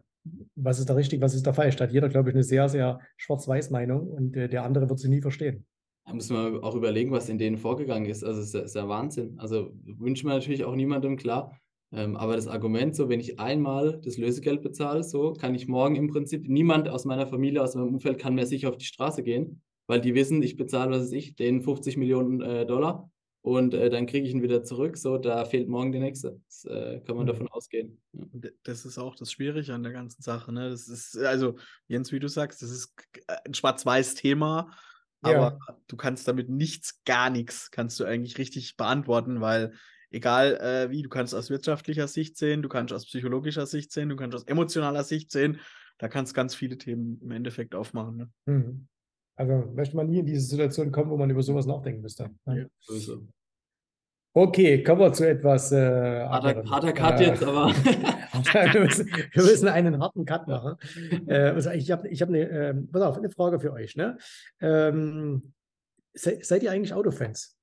[0.54, 1.76] was ist da richtig, was ist da falsch?
[1.76, 5.08] Da hat jeder, glaube ich, eine sehr, sehr Schwarz-Weiß-Meinung und äh, der andere wird sie
[5.08, 5.64] nie verstehen.
[6.06, 8.22] Da muss man auch überlegen, was in denen vorgegangen ist.
[8.22, 9.38] Also, es ist ja, ist ja Wahnsinn.
[9.38, 11.58] Also, wünscht man natürlich auch niemandem, klar.
[11.92, 15.96] Ähm, aber das Argument, so, wenn ich einmal das Lösegeld bezahle, so, kann ich morgen
[15.96, 19.22] im Prinzip, niemand aus meiner Familie, aus meinem Umfeld kann mehr sicher auf die Straße
[19.22, 23.10] gehen, weil die wissen, ich bezahle, was weiß ich, denen 50 Millionen äh, Dollar
[23.42, 24.96] und äh, dann kriege ich ihn wieder zurück.
[24.96, 26.40] So, da fehlt morgen der nächste.
[26.46, 27.28] Das äh, kann man Mhm.
[27.28, 28.00] davon ausgehen.
[28.12, 28.22] Ja.
[28.32, 30.50] Und Das ist auch das Schwierige an der ganzen Sache.
[30.52, 30.70] Ne?
[30.70, 31.56] Das ist, also,
[31.86, 32.94] Jens, wie du sagst, das ist
[33.44, 34.70] ein Schwarz-Weiß-Thema,
[35.20, 35.58] aber
[35.88, 39.72] du kannst damit nichts, gar nichts, kannst du eigentlich richtig beantworten, weil
[40.10, 44.08] egal äh, wie, du kannst aus wirtschaftlicher Sicht sehen, du kannst aus psychologischer Sicht sehen,
[44.10, 45.60] du kannst aus emotionaler Sicht sehen,
[45.98, 48.16] da kannst ganz viele Themen im Endeffekt aufmachen.
[48.16, 48.30] Ne?
[48.46, 48.88] Mhm.
[49.36, 52.30] Also möchte man nie in diese Situation kommen, wo man über sowas nachdenken müsste.
[52.46, 52.64] Ja.
[54.36, 57.66] Okay, kommen wir zu etwas äh, Harter, harter Cut Äh, jetzt, aber.
[58.72, 60.76] wir, müssen, wir müssen einen harten Cut machen.
[61.28, 63.94] Äh, also ich habe ich hab eine, pass auf, eine Frage für euch.
[63.94, 64.18] Ne?
[64.60, 65.52] Ähm,
[66.14, 67.56] se, seid ihr eigentlich Autofans?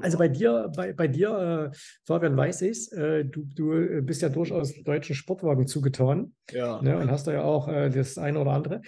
[0.00, 4.28] Also bei dir, bei, bei dir, äh, Fabian weiß ich äh, du, du bist ja
[4.28, 6.80] durchaus deutschen Sportwagen zugetan ja.
[6.80, 8.82] ne, und hast da ja auch äh, das eine oder andere.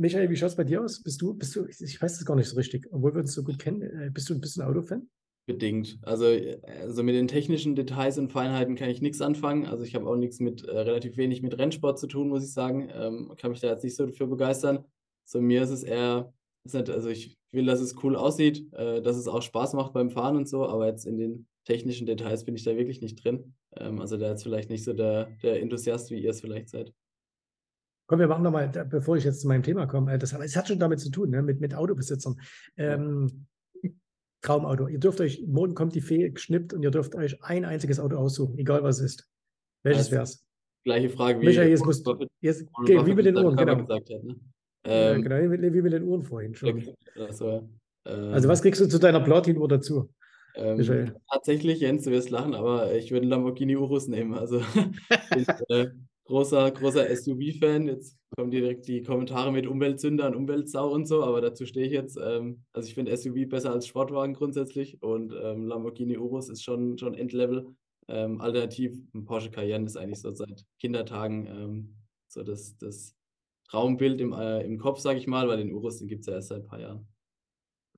[0.00, 1.02] Michael, wie schaut es bei dir aus?
[1.02, 3.42] Bist du, bist du, ich weiß es gar nicht so richtig, obwohl wir uns so
[3.42, 5.10] gut kennen, äh, bist du, ein Autofan?
[5.44, 5.98] Bedingt.
[6.02, 9.66] Also, äh, also mit den technischen Details und Feinheiten kann ich nichts anfangen.
[9.66, 12.52] Also ich habe auch nichts mit, äh, relativ wenig mit Rennsport zu tun, muss ich
[12.52, 12.88] sagen.
[12.94, 14.84] Ähm, kann mich da jetzt nicht so dafür begeistern.
[15.24, 16.32] So mir ist es eher,
[16.64, 19.94] ist nicht, also ich will, dass es cool aussieht, äh, dass es auch Spaß macht
[19.94, 23.24] beim Fahren und so, aber jetzt in den technischen Details bin ich da wirklich nicht
[23.24, 23.54] drin.
[23.76, 26.92] Ähm, also da ist vielleicht nicht so der, der Enthusiast, wie ihr es vielleicht seid.
[28.08, 30.66] Komm, wir machen nochmal, bevor ich jetzt zu meinem Thema komme, äh, das, es hat
[30.66, 32.36] schon damit zu tun, ne, mit, mit Autobesitzern.
[32.78, 33.46] Ähm,
[34.40, 34.88] Traumauto.
[34.88, 38.16] Ihr dürft euch, morgen kommt die Fee geschnippt und ihr dürft euch ein einziges Auto
[38.16, 39.28] aussuchen, egal was es ist.
[39.82, 40.44] Welches Also, wäre es?
[40.84, 43.36] Gleiche Frage wie Michael, jetzt musst du, Buffett- jetzt, Warren okay, wie Buffett mit den
[43.36, 43.88] Uhren, genau.
[43.88, 44.08] hat.
[44.08, 44.36] Ne?
[44.86, 46.82] Äh, Ähm, genau, wie, wie mit den Uhren vorhin schon.
[47.16, 47.68] also,
[48.06, 50.08] ähm, Also was kriegst du zu deiner Platin-Uhr dazu?
[50.54, 54.32] Ähm, tatsächlich, Jens, du wirst lachen, aber ich würde einen Lamborghini Urus nehmen.
[54.34, 54.60] Also
[55.34, 55.88] bin äh,
[56.28, 57.86] großer, großer SUV-Fan.
[57.86, 61.92] Jetzt kommen direkt die Kommentare mit Umweltsünder und Umweltsau und so, aber dazu stehe ich
[61.92, 62.18] jetzt.
[62.22, 66.98] Ähm, also ich finde SUV besser als Sportwagen grundsätzlich und ähm, Lamborghini Urus ist schon,
[66.98, 67.66] schon Endlevel.
[68.08, 71.94] Ähm, alternativ, ein Porsche Cayenne ist eigentlich so seit Kindertagen ähm,
[72.28, 73.14] so das, das
[73.70, 76.34] Traumbild im, äh, im Kopf, sage ich mal, weil den Urus, den gibt es ja
[76.34, 77.08] erst seit ein paar Jahren.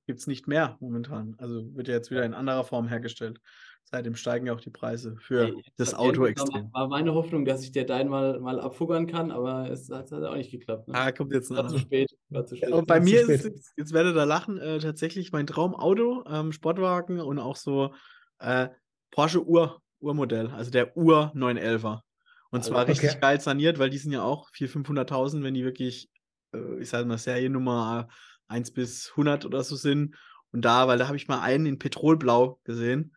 [0.07, 1.35] Gibt es nicht mehr momentan.
[1.37, 3.39] Also wird ja jetzt wieder in anderer Form hergestellt.
[3.83, 6.71] Seitdem steigen ja auch die Preise für Ey, das Auto extrem.
[6.71, 10.23] War meine Hoffnung, dass ich dir deinen mal, mal abfuggern kann, aber es hat, hat
[10.23, 10.87] auch nicht geklappt.
[10.87, 10.95] Ne?
[10.95, 12.09] Ah, kommt jetzt ein war zu spät.
[12.29, 12.71] War zu spät.
[12.71, 17.19] Und bei mir ist jetzt, jetzt werdet ihr lachen, äh, tatsächlich mein Traumauto, ähm, Sportwagen
[17.19, 17.93] und auch so
[18.39, 18.69] äh,
[19.11, 21.99] Porsche Ur, Urmodell, also der Ur 911er.
[22.49, 22.91] Und zwar Alter.
[22.91, 23.19] richtig Okay.
[23.19, 26.09] geil saniert, weil die sind ja auch 400.000, 500.000, wenn die wirklich,
[26.53, 28.07] äh, ich sage mal, Seriennummer
[28.47, 30.15] 1 bis 100 oder so sind.
[30.51, 33.15] Und da, weil da habe ich mal einen in Petrolblau gesehen.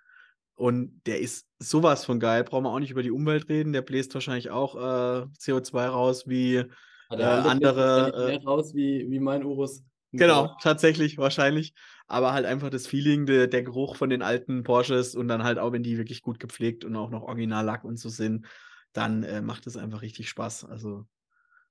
[0.57, 2.45] Und der ist sowas von geil.
[2.45, 3.73] Brauchen wir auch nicht über die Umwelt reden.
[3.73, 6.69] Der bläst wahrscheinlich auch äh, CO2 raus wie Hat
[7.11, 9.83] äh, der andere andere, mehr raus wie, wie mein Urus.
[10.13, 11.75] Genau, tatsächlich, wahrscheinlich.
[12.07, 15.59] Aber halt einfach das Feeling, de, der Geruch von den alten Porsches und dann halt
[15.59, 18.47] auch, wenn die wirklich gut gepflegt und auch noch Originallack und so sind,
[18.93, 20.67] dann äh, macht es einfach richtig Spaß.
[20.67, 21.05] Also,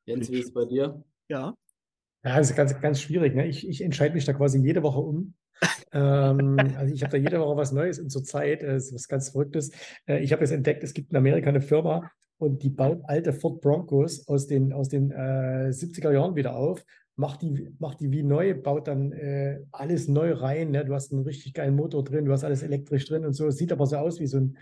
[0.05, 1.03] Jens, wie ist es bei dir?
[1.29, 1.55] ja.
[2.25, 3.35] Ja, das ist ganz, ganz schwierig.
[3.35, 3.47] Ne?
[3.47, 5.33] Ich, ich entscheide mich da quasi jede Woche um.
[5.91, 9.07] Ähm, also ich habe da jede Woche was Neues und zur Zeit, äh, ist was
[9.07, 9.71] ganz Verrücktes.
[10.07, 13.33] Äh, ich habe jetzt entdeckt, es gibt in Amerika eine Firma und die baut alte
[13.33, 16.83] Ford Broncos aus den, aus den äh, 70er Jahren wieder auf
[17.15, 20.71] macht die, macht die wie neu, baut dann äh, alles neu rein.
[20.71, 20.85] Ne?
[20.85, 23.49] Du hast einen richtig geilen Motor drin, du hast alles elektrisch drin und so.
[23.51, 24.57] Sieht aber so aus wie so ein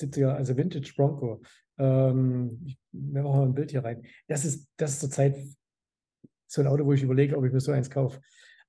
[0.00, 1.40] 70er, also Vintage Bronco.
[1.78, 4.02] Ähm, ich, wir machen mal ein Bild hier rein.
[4.28, 5.36] Das ist, das ist zurzeit
[6.46, 8.20] so ein Auto, wo ich überlege, ob ich mir so eins kaufe.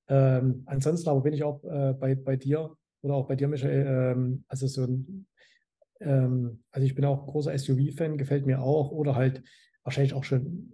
[0.08, 3.86] Ähm, ansonsten aber bin ich auch äh, bei, bei dir oder auch bei dir, Michael,
[3.86, 5.26] ähm, also so ein,
[6.00, 9.42] ähm, also ich bin auch großer SUV-Fan, gefällt mir auch oder halt
[9.82, 10.72] wahrscheinlich auch schon,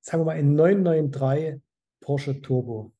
[0.00, 1.60] sagen wir mal, ein 993
[2.00, 2.92] Porsche Turbo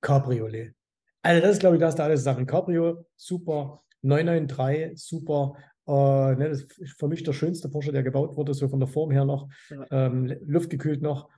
[0.00, 0.74] Cabriolet.
[1.22, 2.46] Also das ist, glaube ich, das da alles Sachen.
[2.46, 3.82] Cabrio, super.
[4.02, 5.56] 993, super.
[5.86, 8.88] Äh, ne, das ist für mich der schönste Porsche, der gebaut wurde, so von der
[8.88, 9.48] Form her noch.
[9.70, 9.86] Ja.
[9.90, 11.28] Ähm, luftgekühlt noch.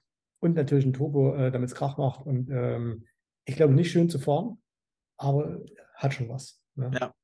[0.40, 2.26] Und natürlich ein Turbo, äh, damit es Krach macht.
[2.26, 3.04] Und ähm,
[3.48, 4.58] ich glaube, nicht schön zu fahren,
[5.16, 5.60] aber
[5.94, 6.60] hat schon was.
[6.74, 6.90] Ne?
[7.00, 7.14] Ja.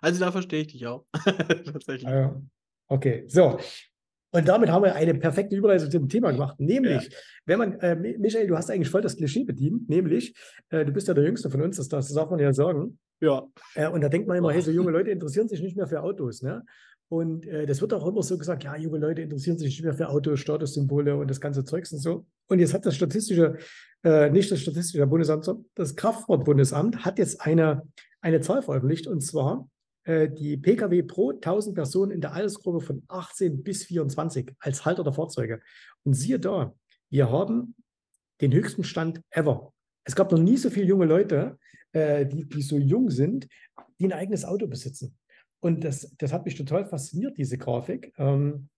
[0.00, 1.04] Also da verstehe ich dich auch.
[1.14, 2.10] Tatsächlich.
[2.10, 2.40] Ja.
[2.88, 3.58] Okay, so.
[4.34, 6.58] Und damit haben wir eine perfekte Überleitung zum Thema gemacht.
[6.58, 7.18] Nämlich, ja.
[7.44, 10.34] wenn man, äh, Michael, du hast eigentlich voll das Klischee bedient, nämlich,
[10.70, 12.98] äh, du bist ja der Jüngste von uns, das, das darf man ja sagen.
[13.20, 13.46] Ja.
[13.74, 16.02] Äh, und da denkt man immer, hey, so junge Leute interessieren sich nicht mehr für
[16.02, 16.40] Autos.
[16.40, 16.64] Ne?
[17.12, 19.92] Und äh, das wird auch immer so gesagt, ja, junge Leute interessieren sich nicht mehr
[19.92, 22.24] für Autos, Statussymbole und das ganze Zeugs und so.
[22.48, 23.58] Und jetzt hat das statistische,
[24.02, 27.82] äh, nicht das statistische Bundesamt, sondern das Kraftfahrtbundesamt hat jetzt eine,
[28.22, 29.68] eine Zahl veröffentlicht und zwar
[30.04, 35.04] äh, die Pkw pro 1000 Personen in der Altersgruppe von 18 bis 24 als Halter
[35.04, 35.60] der Fahrzeuge.
[36.04, 36.74] Und siehe da,
[37.10, 37.74] wir haben
[38.40, 39.74] den höchsten Stand ever.
[40.04, 41.58] Es gab noch nie so viele junge Leute,
[41.92, 43.48] äh, die, die so jung sind,
[44.00, 45.14] die ein eigenes Auto besitzen.
[45.62, 48.12] Und das, das hat mich total fasziniert, diese Grafik.
[48.18, 48.68] Ähm,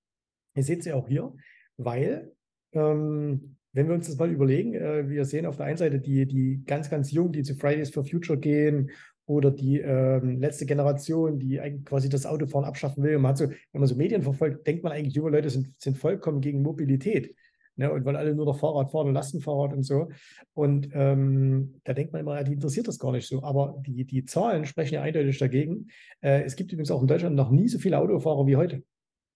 [0.55, 1.33] ihr seht sie auch hier,
[1.79, 2.33] weil,
[2.73, 6.27] ähm, wenn wir uns das mal überlegen, äh, wir sehen auf der einen Seite die,
[6.27, 8.91] die ganz, ganz Jungen, die zu Fridays for Future gehen
[9.25, 13.19] oder die ähm, letzte Generation, die eigentlich quasi das Autofahren abschaffen will.
[13.19, 15.97] Man hat so, wenn man so Medien verfolgt, denkt man eigentlich, junge Leute sind, sind
[15.97, 17.35] vollkommen gegen Mobilität.
[17.77, 20.09] Ne, und wollen alle nur noch Fahrrad fahren und Lastenfahrrad und so.
[20.53, 23.43] Und ähm, da denkt man immer, ja, die interessiert das gar nicht so.
[23.43, 25.89] Aber die, die Zahlen sprechen ja eindeutig dagegen.
[26.21, 28.85] Äh, es gibt übrigens auch in Deutschland noch nie so viele Autofahrer wie heute.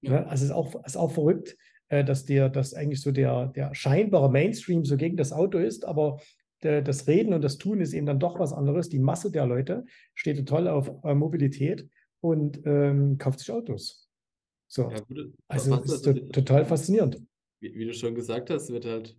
[0.03, 0.13] Ja.
[0.13, 0.27] Ne?
[0.29, 1.57] Also es ist auch, ist auch verrückt,
[1.89, 5.85] äh, dass der, dass eigentlich so der, der scheinbare Mainstream so gegen das Auto ist,
[5.85, 6.21] aber
[6.63, 8.89] der, das Reden und das Tun ist eben dann doch was anderes.
[8.89, 9.85] Die Masse der Leute
[10.15, 11.89] steht total auf äh, Mobilität
[12.21, 14.09] und ähm, kauft sich Autos.
[14.67, 14.91] So.
[14.91, 15.01] Ja,
[15.49, 17.23] also ist to total faszinierend.
[17.61, 19.17] Wie, wie, du schon gesagt hast, wird halt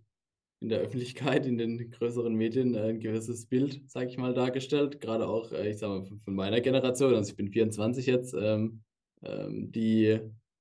[0.60, 5.00] in der Öffentlichkeit, in den größeren Medien äh, ein gewisses Bild, sage ich mal, dargestellt.
[5.00, 8.34] Gerade auch, äh, ich sage mal, von, von, meiner Generation, also ich bin 24 jetzt,
[8.34, 8.82] ähm,
[9.22, 10.20] ähm, die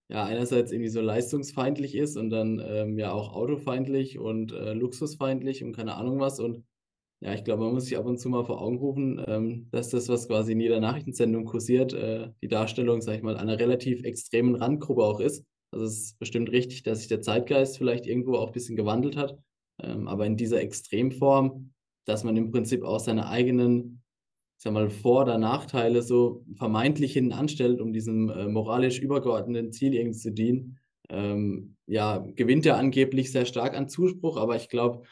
[0.10, 5.64] ja einerseits irgendwie so leistungsfeindlich ist und dann ähm, ja auch autofeindlich und äh, luxusfeindlich
[5.64, 6.40] und keine Ahnung was.
[6.40, 6.64] Und
[7.22, 9.90] ja, ich glaube, man muss sich ab und zu mal vor Augen rufen, ähm, dass
[9.90, 14.04] das, was quasi in jeder Nachrichtensendung kursiert, äh, die Darstellung, sag ich mal, einer relativ
[14.04, 15.46] extremen Randgruppe auch ist.
[15.72, 19.16] Also es ist bestimmt richtig, dass sich der Zeitgeist vielleicht irgendwo auch ein bisschen gewandelt
[19.16, 19.38] hat.
[19.82, 21.74] Ähm, aber in dieser Extremform,
[22.06, 24.02] dass man im Prinzip auch seine eigenen,
[24.58, 29.72] ich sag mal, Vor- oder Nachteile so vermeintlich hinten anstellt, um diesem äh, moralisch übergeordneten
[29.72, 34.38] Ziel irgendwie zu dienen, ähm, ja, gewinnt er angeblich sehr stark an Zuspruch.
[34.38, 35.04] Aber ich glaube,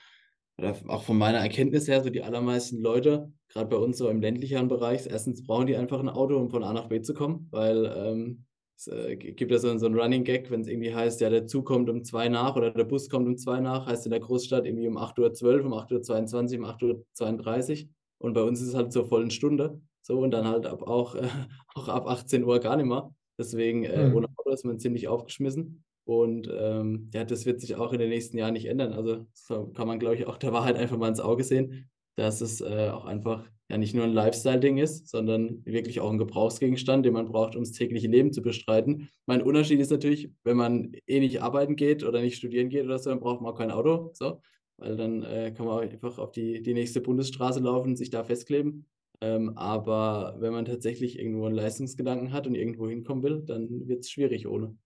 [0.88, 4.68] auch von meiner Erkenntnis her, so die allermeisten Leute, gerade bei uns so im ländlicheren
[4.68, 7.86] Bereich, erstens brauchen die einfach ein Auto, um von A nach B zu kommen, weil
[7.95, 8.46] ähm,
[8.78, 11.47] es äh, gibt ja so, so einen Running Gag, wenn es irgendwie heißt, ja, der
[11.47, 14.19] Zug kommt um zwei nach oder der Bus kommt um zwei nach, heißt in der
[14.19, 18.69] Großstadt irgendwie um 8.12 Uhr, um 8.22 Uhr, um 8.32 Uhr und bei uns ist
[18.69, 21.28] es halt zur vollen Stunde so und dann halt ab, auch, äh,
[21.75, 23.13] auch ab 18 Uhr gar nicht mehr.
[23.38, 24.15] Deswegen äh, mhm.
[24.15, 25.84] ohne Auto ist man ziemlich aufgeschmissen.
[26.05, 28.93] Und ähm, ja, das wird sich auch in den nächsten Jahren nicht ändern.
[28.93, 32.39] Also so kann man, glaube ich, auch der Wahrheit einfach mal ins Auge sehen, dass
[32.39, 37.05] es äh, auch einfach ja nicht nur ein Lifestyle-Ding ist, sondern wirklich auch ein Gebrauchsgegenstand,
[37.05, 39.09] den man braucht, um das tägliche Leben zu bestreiten.
[39.26, 42.97] Mein Unterschied ist natürlich, wenn man eh nicht arbeiten geht oder nicht studieren geht oder
[42.97, 44.11] so, dann braucht man auch kein Auto.
[44.13, 44.41] So,
[44.78, 48.86] weil dann äh, kann man einfach auf die, die nächste Bundesstraße laufen sich da festkleben.
[49.20, 54.01] Ähm, aber wenn man tatsächlich irgendwo einen Leistungsgedanken hat und irgendwo hinkommen will, dann wird
[54.01, 54.78] es schwierig ohne.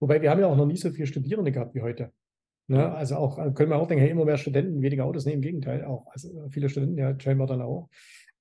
[0.00, 2.12] Wobei wir haben ja auch noch nie so viele Studierende gehabt wie heute.
[2.66, 2.92] Ne?
[2.94, 5.26] Also auch, äh, können wir auch denken, hey, immer mehr Studenten, weniger Autos.
[5.26, 6.06] Nee, im Gegenteil, auch.
[6.12, 7.88] Also äh, viele Studenten, ja, scheinbar dann auch.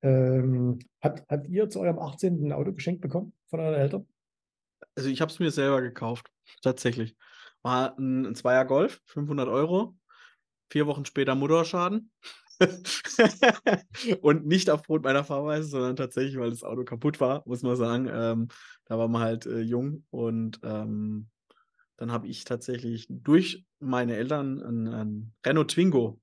[0.01, 2.47] Ähm, habt, habt ihr zu eurem 18.
[2.47, 4.07] ein Auto geschenkt bekommen von euren Eltern?
[4.95, 6.29] Also ich habe es mir selber gekauft,
[6.61, 7.15] tatsächlich.
[7.61, 9.95] War ein, ein Zweier Golf, 500 Euro.
[10.69, 12.11] Vier Wochen später Motorschaden.
[14.21, 18.09] und nicht aufgrund meiner Fahrweise, sondern tatsächlich, weil das Auto kaputt war, muss man sagen.
[18.11, 18.47] Ähm,
[18.85, 21.29] da war man halt äh, jung und ähm,
[21.97, 26.19] dann habe ich tatsächlich durch meine Eltern einen, einen Renault Twingo.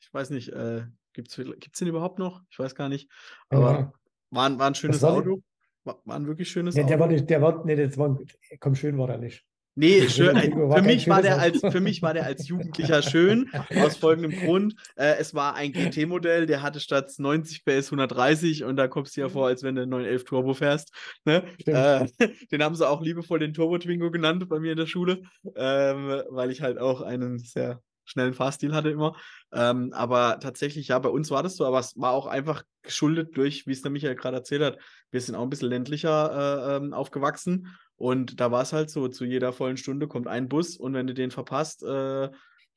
[0.00, 2.42] Ich weiß nicht, äh, gibt es den überhaupt noch?
[2.50, 3.10] Ich weiß gar nicht.
[3.48, 3.92] Aber ja.
[4.30, 5.42] war, war ein schönes war Auto.
[5.84, 6.88] War, war, ein wirklich schönes nee, Auto.
[6.88, 8.18] Der war nicht, der war, nee, das war,
[8.60, 9.44] komm, schön war der nicht.
[9.76, 10.36] Nee, schön.
[10.36, 14.74] Für mich, war der als, für mich war der als Jugendlicher schön, aus folgendem Grund.
[14.96, 19.20] Äh, es war ein GT-Modell, der hatte statt 90 PS 130 und da kommst du
[19.20, 20.92] ja vor, als wenn du einen 911 Turbo fährst.
[21.24, 21.44] Ne?
[21.66, 22.06] Äh,
[22.50, 25.22] den haben sie auch liebevoll den Turbo Twingo genannt bei mir in der Schule,
[25.54, 29.14] ähm, weil ich halt auch einen sehr schnellen Fahrstil hatte immer.
[29.52, 33.36] Ähm, aber tatsächlich, ja, bei uns war das so, aber es war auch einfach geschuldet
[33.36, 34.78] durch, wie es der Michael gerade erzählt hat,
[35.10, 37.68] wir sind auch ein bisschen ländlicher äh, ähm, aufgewachsen
[38.00, 41.06] und da war es halt so, zu jeder vollen Stunde kommt ein Bus und wenn
[41.06, 42.30] du den verpasst, äh,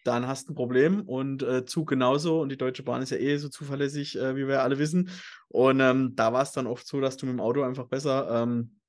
[0.03, 1.03] dann hast du ein Problem.
[1.03, 2.41] Und äh, Zug genauso.
[2.41, 5.11] Und die Deutsche Bahn ist ja eh so zuverlässig, äh, wie wir alle wissen.
[5.47, 8.43] Und ähm, da war es dann oft so, dass du mit dem Auto einfach besser
[8.43, 8.81] ähm,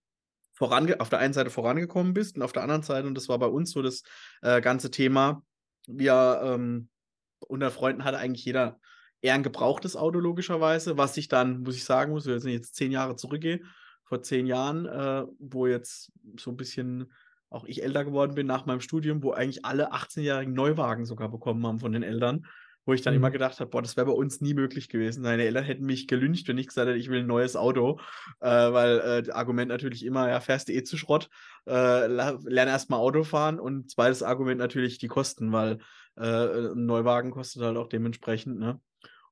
[0.55, 3.39] vorange auf der einen Seite vorangekommen bist und auf der anderen Seite, und das war
[3.39, 4.03] bei uns so das
[4.43, 5.41] äh, ganze Thema,
[5.87, 6.89] wir ähm,
[7.39, 8.81] unter Freunden hatte eigentlich jeder
[9.23, 12.91] eher ein gebrauchtes Auto, logischerweise, was ich dann, muss ich sagen, muss, ich jetzt zehn
[12.91, 13.61] Jahre zurückgehe,
[14.05, 17.13] vor zehn Jahren, äh, wo jetzt so ein bisschen
[17.51, 21.65] auch ich älter geworden bin nach meinem Studium, wo eigentlich alle 18-jährigen Neuwagen sogar bekommen
[21.67, 22.47] haben von den Eltern,
[22.85, 23.19] wo ich dann mhm.
[23.21, 25.23] immer gedacht habe, boah, das wäre bei uns nie möglich gewesen.
[25.23, 28.01] Meine Eltern hätten mich gelüncht, wenn ich gesagt hätte, ich will ein neues Auto,
[28.41, 31.31] äh, weil äh, das Argument natürlich immer, ja, fährst du eh zu Schrott,
[31.67, 35.79] äh, lerne erstmal Auto fahren und zweites Argument natürlich die Kosten, weil
[36.17, 38.81] äh, ein Neuwagen kostet halt auch dementsprechend, ne?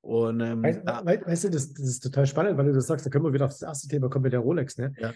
[0.02, 1.04] Und, ähm, weißt, ja.
[1.04, 3.46] weißt, du, das, das, ist total spannend, weil du das sagst, da können wir wieder
[3.46, 4.92] auf das erste Thema kommen mit der Rolex, ne?
[4.98, 5.14] Ja.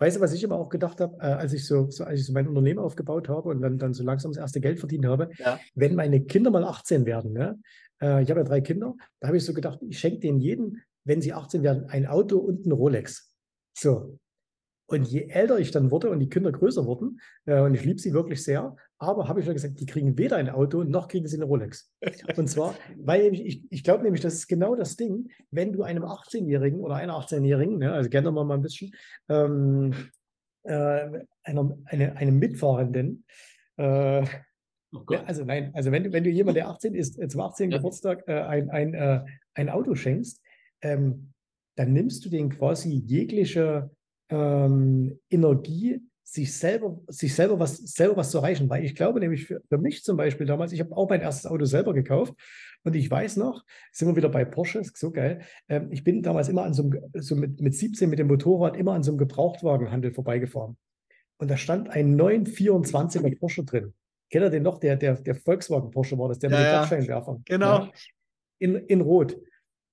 [0.00, 2.26] Weißt du, was ich immer auch gedacht habe, äh, als ich so, so, als ich
[2.26, 5.30] so mein Unternehmen aufgebaut habe und dann, dann so langsam das erste Geld verdient habe,
[5.38, 5.58] ja.
[5.74, 7.58] wenn meine Kinder mal 18 werden, ne?
[8.00, 10.82] Äh, ich habe ja drei Kinder, da habe ich so gedacht, ich schenke denen jeden,
[11.04, 13.34] wenn sie 18 werden, ein Auto und ein Rolex.
[13.72, 14.18] So.
[14.90, 18.00] Und je älter ich dann wurde und die Kinder größer wurden, äh, und ich liebe
[18.00, 21.28] sie wirklich sehr, aber habe ich schon gesagt, die kriegen weder ein Auto noch kriegen
[21.28, 21.92] sie eine Rolex.
[22.36, 26.04] Und zwar, weil ich, ich glaube nämlich, das ist genau das Ding, wenn du einem
[26.04, 28.94] 18-Jährigen oder einer 18-Jährigen, ne, also gerne mal ein bisschen,
[29.28, 29.92] ähm,
[30.62, 33.24] äh, einer, eine, einem Mitfahrenden,
[33.76, 34.24] äh,
[34.90, 37.70] Oh also nein, also wenn du, wenn du jemand, der 18 ist, äh, zum 18.
[37.70, 37.76] Ja.
[37.76, 39.22] Geburtstag äh, ein, ein, äh,
[39.52, 40.40] ein Auto schenkst,
[40.80, 41.34] ähm,
[41.76, 43.90] dann nimmst du den quasi jegliche
[44.30, 48.68] ähm, Energie, sich selber, sich selber was, selber was zu erreichen.
[48.68, 51.50] Weil ich glaube nämlich für, für mich zum Beispiel damals, ich habe auch mein erstes
[51.50, 52.34] Auto selber gekauft
[52.84, 55.40] und ich weiß noch, sind wir wieder bei Porsche, ist so geil.
[55.68, 58.76] Ähm, ich bin damals immer an so einem, so mit, mit 17 mit dem Motorrad
[58.76, 60.76] immer an so einem Gebrauchtwagenhandel vorbeigefahren.
[61.38, 63.94] Und da stand ein 924er Porsche drin.
[64.30, 64.78] Kennt ihr den noch?
[64.78, 67.42] Der, der, der Volkswagen Porsche war das, der ja, mit den Kopfscheinwerfern.
[67.46, 67.66] Genau.
[67.66, 67.92] Ja?
[68.58, 69.38] In, in Rot.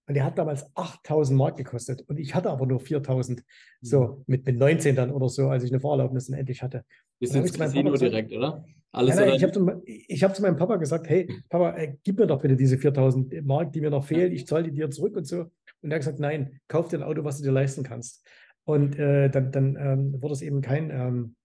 [0.08, 2.03] Und der hat damals 8000 Mark gekostet.
[2.08, 3.43] Und ich hatte aber nur 4000.
[3.82, 4.24] So, mhm.
[4.28, 6.84] mit, mit 19 dann oder so, als ich eine Fahrerlaubnis endlich hatte.
[7.20, 8.64] Ist jetzt Casino gesagt, direkt, oder?
[8.91, 12.18] Alles nein, nein, ich habe zu, hab zu, meinem Papa gesagt, hey, Papa, äh, gib
[12.18, 14.32] mir doch bitte diese 4000 Mark, die mir noch fehlen.
[14.32, 15.51] Ich zahle die dir zurück und so.
[15.82, 18.26] Und er hat gesagt, nein, kauf dir ein Auto, was du dir leisten kannst.
[18.64, 21.36] Und äh, dann, dann ähm, wurde es eben kein ähm,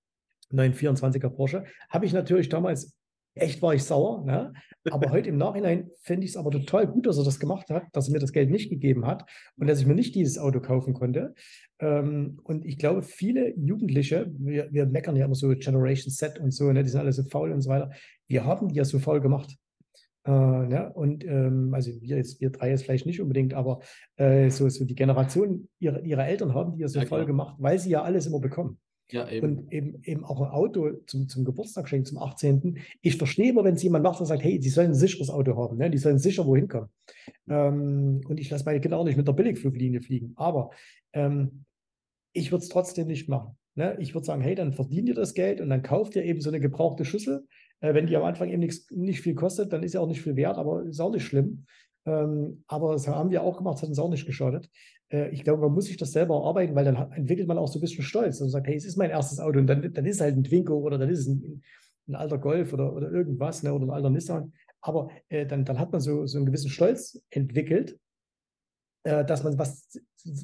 [0.53, 1.65] 924er Porsche.
[1.89, 2.97] Habe ich natürlich damals
[3.35, 4.25] echt war ich sauer.
[4.25, 4.53] Ne?
[4.91, 7.85] Aber heute im Nachhinein finde ich es aber total gut, dass er das gemacht hat,
[7.93, 9.25] dass er mir das Geld nicht gegeben hat
[9.57, 11.35] und dass ich mir nicht dieses Auto kaufen konnte.
[11.79, 16.53] Ähm, und ich glaube, viele Jugendliche, wir, wir meckern ja immer so Generation Z und
[16.53, 16.83] so, ne?
[16.83, 17.91] die sind alle so faul und so weiter.
[18.29, 19.57] Wir haben die ja so faul gemacht.
[20.25, 20.91] Äh, ne?
[20.95, 23.81] Und ähm, also wir jetzt, wir drei jetzt vielleicht nicht unbedingt, aber
[24.17, 27.57] äh, so, so die Generation ihrer, ihrer Eltern haben die ja so ja, faul gemacht,
[27.59, 28.79] weil sie ja alles immer bekommen.
[29.11, 29.59] Ja, eben.
[29.59, 32.79] Und eben, eben auch ein Auto zum, zum Geburtstag schenken, zum 18.
[33.03, 35.57] Ich verstehe immer, wenn es jemand macht und sagt, hey, die sollen ein sicheres Auto
[35.57, 35.91] haben, ne?
[35.91, 36.89] die sollen sicher wohin kommen.
[37.49, 40.33] Ähm, und ich lasse meine Kinder auch nicht mit der Billigfluglinie fliegen.
[40.37, 40.71] Aber
[41.13, 41.65] ähm,
[42.33, 43.57] ich würde es trotzdem nicht machen.
[43.75, 43.97] Ne?
[44.01, 46.51] Ich würde sagen, hey, dann verdient ihr das Geld und dann kauft ihr eben so
[46.51, 47.47] eine gebrauchte Schüssel.
[47.81, 50.23] Äh, wenn die am Anfang eben nix, nicht viel kostet, dann ist ja auch nicht
[50.23, 51.67] viel wert, aber ist auch nicht schlimm.
[52.07, 54.71] Ähm, aber das haben wir auch gemacht, das hat uns auch nicht geschadet.
[55.11, 57.79] Äh, ich glaube, man muss sich das selber erarbeiten, weil dann entwickelt man auch so
[57.79, 60.17] ein bisschen Stolz und sagt, hey, es ist mein erstes Auto und dann, dann ist
[60.17, 61.63] es halt ein Twingo oder dann ist es ein,
[62.09, 64.53] ein alter Golf oder, oder irgendwas ne, oder ein alter Nissan.
[64.81, 67.99] Aber äh, dann, dann hat man so, so einen gewissen Stolz entwickelt,
[69.05, 69.99] äh, dass man was,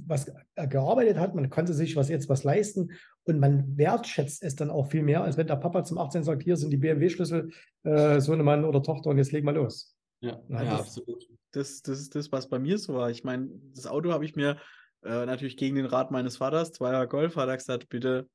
[0.06, 2.90] was gearbeitet hat, man konnte sich was jetzt was leisten
[3.24, 6.42] und man wertschätzt es dann auch viel mehr, als wenn der Papa zum 18 sagt,
[6.42, 7.50] hier sind die BMW-Schlüssel,
[7.84, 9.96] äh, Sohnemann oder Tochter und jetzt leg mal los.
[10.20, 11.28] Ja, ja, ja absolut.
[11.56, 13.10] Das, das ist das, was bei mir so war.
[13.10, 14.58] Ich meine, das Auto habe ich mir
[15.02, 18.28] äh, natürlich gegen den Rat meines Vaters, zweier Golf, hat er gesagt, bitte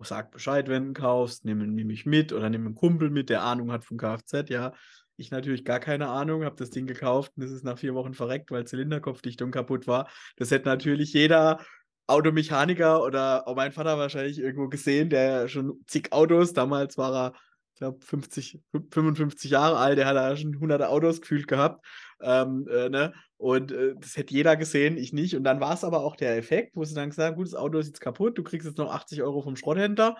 [0.00, 3.42] sag Bescheid, wenn du kaufst, nimm, nimm mich mit oder nimm einen Kumpel mit, der
[3.42, 4.48] Ahnung hat vom Kfz.
[4.48, 4.72] Ja,
[5.16, 8.14] ich natürlich gar keine Ahnung, habe das Ding gekauft und es ist nach vier Wochen
[8.14, 10.08] verreckt, weil Zylinderkopfdichtung kaputt war.
[10.36, 11.60] Das hätte natürlich jeder
[12.06, 17.32] Automechaniker oder auch mein Vater wahrscheinlich irgendwo gesehen, der schon zig Autos, damals war er
[17.76, 18.58] ich glaube, 50,
[18.90, 21.84] 55 Jahre alt, der hat da schon hunderte Autos gefühlt gehabt.
[22.20, 23.12] Ähm, äh, ne?
[23.36, 25.36] Und äh, das hätte jeder gesehen, ich nicht.
[25.36, 27.54] Und dann war es aber auch der Effekt, wo sie dann gesagt haben, gut, das
[27.54, 30.16] Auto ist jetzt kaputt, du kriegst jetzt noch 80 Euro vom Schrotthändler.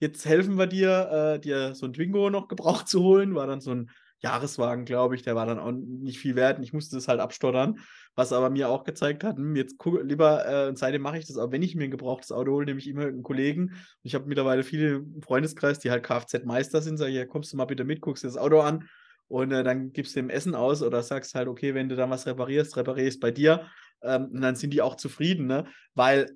[0.00, 3.34] jetzt helfen wir dir, äh, dir so ein Twingo noch gebraucht zu holen.
[3.34, 3.90] War dann so ein
[4.20, 7.20] Jahreswagen, glaube ich, der war dann auch nicht viel wert und ich musste es halt
[7.20, 7.78] abstottern,
[8.14, 11.26] was aber mir auch gezeigt hat, hm, jetzt guck, lieber, äh, und seitdem mache ich
[11.26, 14.00] das auch, wenn ich mir ein gebrauchtes Auto hole, nehme ich immer einen Kollegen und
[14.02, 17.56] ich habe mittlerweile viele im Freundeskreis, die halt Kfz-Meister sind, sage ich, ja, kommst du
[17.58, 18.88] mal bitte mit, guckst dir das Auto an
[19.28, 22.10] und äh, dann gibst du dem Essen aus oder sagst halt, okay, wenn du dann
[22.10, 23.66] was reparierst, reparierst bei dir
[24.02, 25.66] ähm, und dann sind die auch zufrieden, ne?
[25.94, 26.30] weil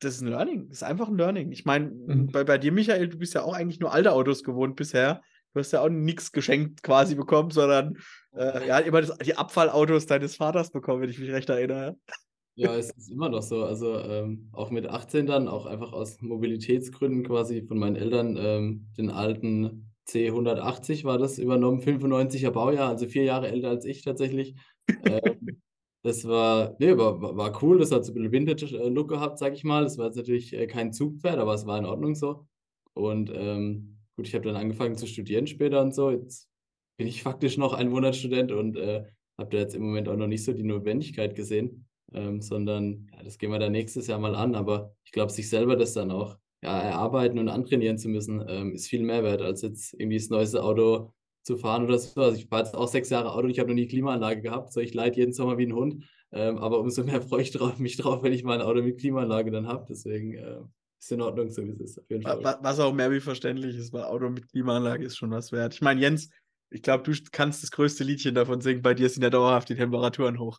[0.00, 1.50] das ist ein Learning, das ist einfach ein Learning.
[1.52, 2.26] Ich meine, mhm.
[2.30, 5.22] bei, bei dir, Michael, du bist ja auch eigentlich nur alte Autos gewohnt bisher.
[5.52, 7.96] Du hast ja auch nichts geschenkt quasi bekommen, sondern
[8.36, 11.96] äh, ja, immer das, die Abfallautos deines Vaters bekommen, wenn ich mich recht erinnere.
[12.56, 13.64] Ja, es ist immer noch so.
[13.64, 18.86] Also ähm, auch mit 18 dann, auch einfach aus Mobilitätsgründen quasi von meinen Eltern ähm,
[18.96, 24.54] den alten C180 war das übernommen, 95er Baujahr, also vier Jahre älter als ich tatsächlich.
[25.04, 25.60] ähm,
[26.02, 29.64] das war, nee, war, war cool, das hat so ein bisschen Vintage-Look gehabt, sag ich
[29.64, 29.84] mal.
[29.84, 32.46] Das war jetzt natürlich äh, kein Zugpferd, aber es war in Ordnung so.
[32.92, 36.10] Und ähm, gut, ich habe dann angefangen zu studieren später und so.
[36.10, 36.48] Jetzt
[36.96, 39.04] bin ich faktisch noch ein Monatsstudent und äh,
[39.38, 43.22] habe da jetzt im Moment auch noch nicht so die Notwendigkeit gesehen, ähm, sondern ja,
[43.22, 44.54] das gehen wir dann nächstes Jahr mal an.
[44.54, 48.72] Aber ich glaube, sich selber das dann auch ja, erarbeiten und antrainieren zu müssen, ähm,
[48.72, 51.12] ist viel mehr wert, als jetzt irgendwie das neueste Auto
[51.42, 52.20] zu fahren oder so.
[52.22, 54.72] Also ich fahre jetzt auch sechs Jahre Auto und ich habe noch nie Klimaanlage gehabt.
[54.72, 56.04] So, ich leide jeden Sommer wie ein Hund.
[56.32, 58.98] Ähm, aber umso mehr freue ich drauf, mich drauf, wenn ich mal ein Auto mit
[58.98, 59.84] Klimaanlage dann habe.
[59.90, 60.60] Deswegen äh,
[60.98, 61.98] ist in Ordnung, so wie es ist.
[61.98, 62.58] Auf jeden Fall.
[62.62, 65.74] Was auch mehr wie verständlich ist, weil Auto mit Klimaanlage ist schon was wert.
[65.74, 66.30] Ich meine, Jens,
[66.70, 68.80] ich glaube, du kannst das größte Liedchen davon singen.
[68.80, 70.58] Bei dir sind ja dauerhaft die Temperaturen hoch.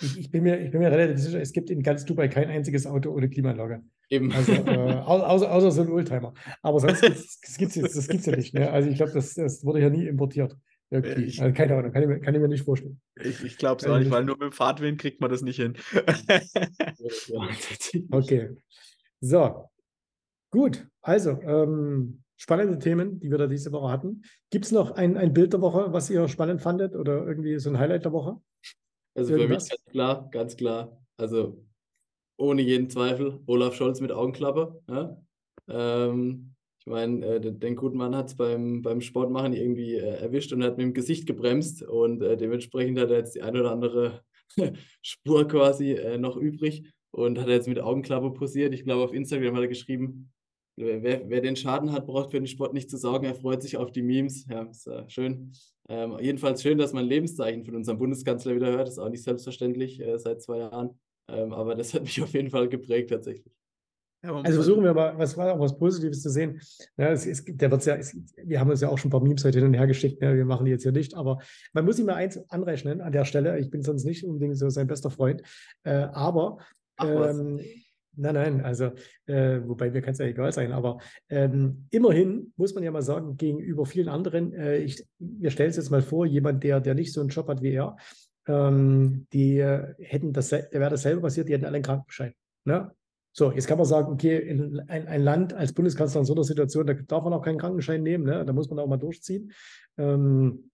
[0.00, 2.48] ich, ich, bin mir, ich bin mir relativ sicher, es gibt in ganz Dubai kein
[2.48, 3.84] einziges Auto ohne Klimaanlage.
[4.10, 4.32] Eben.
[4.32, 6.34] Also, äh, außer, außer so ein Oldtimer.
[6.62, 8.54] Aber sonst gibt es das gibt's ja nicht.
[8.54, 8.70] Ne?
[8.70, 10.56] Also ich glaube, das, das wurde ja nie importiert.
[10.90, 13.00] Ich, also keine Ahnung, kann ich, kann ich, mir nicht vorstellen.
[13.16, 15.56] Ich, ich glaube es auch nicht, weil nur mit dem Fahrtwind kriegt man das nicht
[15.56, 15.74] hin.
[18.12, 18.50] okay.
[19.20, 19.70] So,
[20.50, 20.86] gut.
[21.00, 24.22] Also, ähm, spannende Themen, die wir da diese Woche hatten.
[24.50, 27.70] Gibt es noch ein, ein Bild der Woche, was ihr spannend fandet oder irgendwie so
[27.70, 28.36] ein Highlight der Woche?
[29.14, 29.68] Also Irgendwas?
[29.68, 31.00] für mich ganz klar, ganz klar.
[31.16, 31.64] Also
[32.36, 34.80] ohne jeden Zweifel, Olaf Scholz mit Augenklappe.
[34.88, 35.16] Ja?
[35.68, 40.20] Ähm, ich meine, äh, den, den, guten Mann hat es beim, beim Sportmachen irgendwie äh,
[40.20, 43.60] erwischt und hat mit dem Gesicht gebremst und äh, dementsprechend hat er jetzt die eine
[43.60, 44.22] oder andere
[45.02, 48.74] Spur quasi äh, noch übrig und hat jetzt mit Augenklappe posiert.
[48.74, 50.32] Ich glaube, auf Instagram hat er geschrieben,
[50.76, 53.24] wer, wer, den Schaden hat, braucht für den Sport nicht zu sorgen.
[53.24, 54.46] Er freut sich auf die Memes.
[54.46, 55.52] Ja, ist äh, schön.
[55.88, 58.88] Ähm, jedenfalls schön, dass man Lebenszeichen von unserem Bundeskanzler wieder hört.
[58.88, 60.98] Ist auch nicht selbstverständlich äh, seit zwei Jahren.
[61.28, 63.52] Ähm, aber das hat mich auf jeden Fall geprägt tatsächlich.
[64.24, 66.58] Also versuchen wir mal, was war auch was Positives zu sehen.
[66.96, 69.22] Ja, es, es, der wird's ja, es, wir haben uns ja auch schon ein paar
[69.22, 70.34] Memes heute hin und her geschickt, ne?
[70.34, 71.40] wir machen die jetzt hier nicht, aber
[71.74, 73.58] man muss ihm mal eins anrechnen an der Stelle.
[73.58, 75.42] Ich bin sonst nicht unbedingt so sein bester Freund,
[75.82, 76.58] äh, aber
[76.98, 77.60] ähm,
[78.16, 78.92] nein, nein, also,
[79.26, 80.98] äh, wobei mir kann es ja egal sein, aber
[81.28, 85.76] ähm, immerhin muss man ja mal sagen, gegenüber vielen anderen, äh, ich, wir stellen es
[85.76, 87.96] jetzt mal vor, jemand, der, der nicht so einen Job hat wie er,
[88.46, 92.34] ähm, die äh, hätten das, der wäre dasselbe passiert, die hätten alle einen Krankenschein.
[92.64, 92.90] Ne?
[93.32, 96.44] So, jetzt kann man sagen, okay, in, ein, ein, Land als Bundeskanzler in so einer
[96.44, 98.44] Situation, da darf man auch keinen Krankenschein nehmen, ne?
[98.44, 99.52] da muss man auch mal durchziehen.
[99.98, 100.70] Ähm,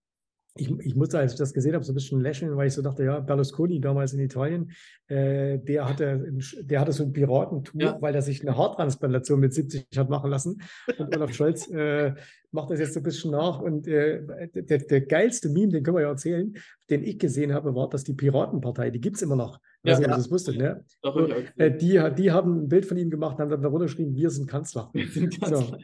[0.57, 2.83] ich, ich musste, als ich das gesehen habe, so ein bisschen lächeln, weil ich so
[2.83, 4.73] dachte, ja, Berlusconi damals in Italien,
[5.07, 6.33] äh, der, hatte,
[6.63, 7.97] der hatte so ein Piratentuch, ja.
[8.01, 10.61] weil er sich eine Haartransplantation mit 70 hat machen lassen.
[10.99, 12.15] Und Olaf Scholz äh,
[12.51, 13.61] macht das jetzt so ein bisschen nach.
[13.61, 16.53] Und äh, der, der geilste Meme, den können wir ja erzählen,
[16.91, 19.61] den ich gesehen habe, war, dass die Piratenpartei, die gibt es immer noch.
[19.85, 20.17] Ja, nicht, ja.
[20.17, 20.85] das wusstet, ne?
[21.03, 24.15] So, äh, die, die haben ein Bild von ihm gemacht und haben dann darunter geschrieben,
[24.17, 24.91] wir sind Kanzler.
[24.93, 25.59] Wir sind Kanzler.
[25.59, 25.77] So.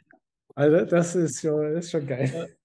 [0.56, 2.56] Also das ist schon, das ist schon geil.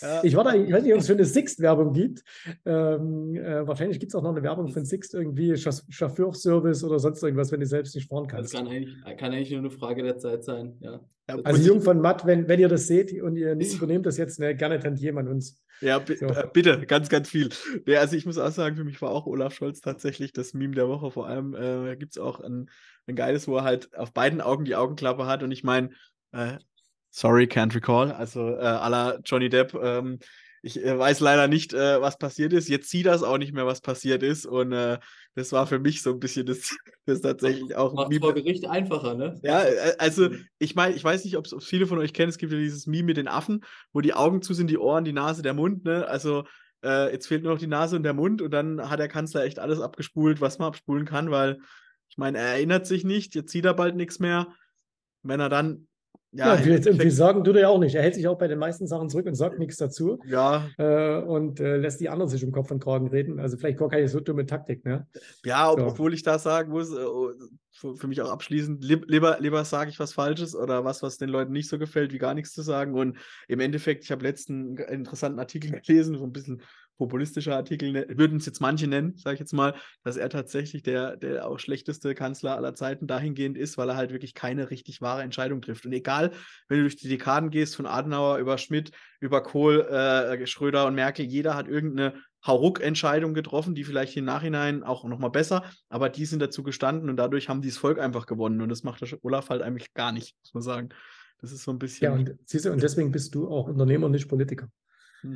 [0.00, 0.24] Ja.
[0.24, 2.22] Ich, warte, ich weiß nicht, ob es für eine Sixt-Werbung gibt.
[2.64, 7.22] Ähm, äh, wahrscheinlich gibt es auch noch eine Werbung von Sixt, irgendwie Chauffeurservice oder sonst
[7.22, 8.54] irgendwas, wenn du selbst nicht fahren kannst.
[8.54, 10.76] Das kann eigentlich, kann eigentlich nur eine Frage der Zeit sein.
[10.80, 11.00] Ja.
[11.44, 14.40] Also Jung von Matt, wenn, wenn ihr das seht und ihr nicht übernehmt das jetzt,
[14.40, 15.62] ne, gerne tantiert an uns.
[15.80, 16.26] Ja, so.
[16.26, 17.48] Äh, bitte, ganz, ganz viel.
[17.86, 20.74] Ja, also ich muss auch sagen, für mich war auch Olaf Scholz tatsächlich das Meme
[20.74, 21.10] der Woche.
[21.10, 22.70] Vor allem äh, gibt es auch ein,
[23.06, 25.42] ein geiles, wo er halt auf beiden Augen die Augenklappe hat.
[25.42, 25.90] Und ich meine,
[26.32, 26.58] äh,
[27.14, 28.10] Sorry, can't recall.
[28.10, 29.74] Also äh, la Johnny Depp.
[29.74, 30.18] Ähm,
[30.62, 32.70] ich äh, weiß leider nicht, äh, was passiert ist.
[32.70, 34.46] Jetzt sieht das auch nicht mehr, was passiert ist.
[34.46, 34.98] Und äh,
[35.34, 37.92] das war für mich so ein bisschen das, das tatsächlich auch.
[37.92, 39.38] Macht vor Gericht einfacher, ne?
[39.42, 42.30] Ja, äh, also ich meine, ich weiß nicht, ob es viele von euch kennen.
[42.30, 45.04] Es gibt ja dieses Meme mit den Affen, wo die Augen zu sind, die Ohren,
[45.04, 45.84] die Nase, der Mund.
[45.84, 46.06] Ne?
[46.06, 46.44] Also
[46.82, 48.40] äh, jetzt fehlt nur noch die Nase und der Mund.
[48.40, 51.58] Und dann hat der Kanzler echt alles abgespult, was man abspulen kann, weil
[52.08, 53.34] ich meine, er erinnert sich nicht.
[53.34, 54.48] Jetzt sieht er bald nichts mehr.
[55.22, 55.88] Wenn er dann
[56.34, 57.94] Ja, und viel Endeffekt- sagen tut er ja auch nicht.
[57.94, 61.20] Er hält sich auch bei den meisten Sachen zurück und sagt nichts dazu ja, äh,
[61.20, 63.38] und äh, lässt die anderen sich um Kopf und Kragen reden.
[63.38, 65.06] Also vielleicht gar keine so dumme Taktik, ne?
[65.44, 65.86] Ja, ob, So.
[65.88, 67.32] obwohl ich da sagen muss, äh, oh,
[67.70, 71.18] für, für mich auch abschließend, lieb, lieber, lieber sage ich was Falsches oder was, was
[71.18, 72.94] den Leuten nicht so gefällt, wie gar nichts zu sagen.
[72.94, 76.62] Und im Endeffekt, ich habe letzten einen interessanten Artikel gelesen, so ein bisschen
[76.98, 79.74] populistischer Artikel, ne- würden es jetzt manche nennen, sage ich jetzt mal,
[80.04, 84.12] dass er tatsächlich der, der auch schlechteste Kanzler aller Zeiten dahingehend ist, weil er halt
[84.12, 85.86] wirklich keine richtig wahre Entscheidung trifft.
[85.86, 86.32] Und egal,
[86.68, 90.94] wenn du durch die Dekaden gehst, von Adenauer über Schmidt, über Kohl, äh, Schröder und
[90.94, 92.14] Merkel, jeder hat irgendeine
[92.46, 97.16] Hauruck-Entscheidung getroffen, die vielleicht im Nachhinein auch nochmal besser, aber die sind dazu gestanden und
[97.16, 98.60] dadurch haben die das Volk einfach gewonnen.
[98.60, 100.88] Und das macht der Olaf halt eigentlich gar nicht, muss man sagen.
[101.40, 102.04] Das ist so ein bisschen.
[102.04, 104.68] Ja, und siehst du, und deswegen bist du auch Unternehmer und nicht Politiker.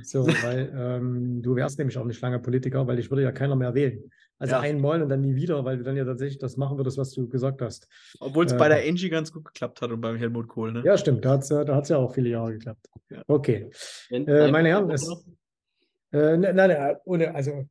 [0.03, 3.55] So, weil ähm, du wärst nämlich auch nicht lange Politiker, weil dich würde ja keiner
[3.55, 4.11] mehr wählen.
[4.39, 4.61] Also Ja.
[4.61, 7.29] einmal und dann nie wieder, weil du dann ja tatsächlich das machen würdest, was du
[7.29, 7.87] gesagt hast.
[8.21, 10.83] Obwohl es äh, bei der Angie ganz gut geklappt hat und beim Helmut Kohl, ne?
[10.85, 12.87] Ja, stimmt, da hat es ja, da hat's ja auch viele Jahre geklappt.
[13.11, 13.23] Ja.
[13.29, 13.71] Okay.
[14.11, 15.09] Äh, ein- meine Herren, es,
[16.13, 17.65] äh, ne- nein, nein, ohne, also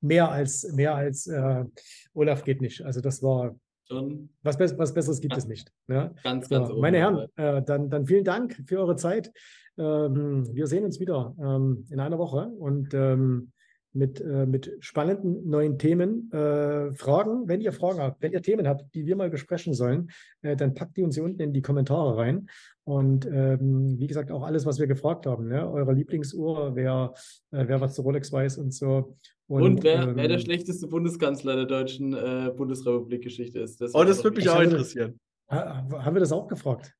[0.00, 1.64] mehr als, mehr als äh,
[2.12, 2.82] Olaf geht nicht.
[2.82, 3.54] Also das war,
[3.88, 5.70] Schon was, Bess- was Besseres gibt es nicht.
[5.88, 6.14] Ne?
[6.22, 6.98] ganz, ganz oben meine.
[6.98, 9.32] Herren, äh, dann, dann vielen Dank für eure Zeit.
[9.76, 13.52] Ähm, wir sehen uns wieder ähm, in einer Woche und ähm,
[13.94, 16.30] mit, äh, mit spannenden neuen Themen.
[16.32, 20.10] Äh, Fragen, wenn ihr Fragen habt, wenn ihr Themen habt, die wir mal besprechen sollen,
[20.42, 22.48] äh, dann packt die uns hier unten in die Kommentare rein.
[22.82, 25.70] Und ähm, wie gesagt, auch alles, was wir gefragt haben, ne?
[25.70, 27.14] eure Lieblingsuhr, wer,
[27.52, 29.16] äh, wer was zu Rolex weiß und so.
[29.46, 33.80] Und, wer, wer der ähm, schlechteste Bundeskanzler der deutschen äh, Bundesrepublik-Geschichte ist.
[33.94, 35.20] Oh, wär das würde mich Ich auch interessieren.
[35.50, 36.92] ha- haben wir das auch gefragt?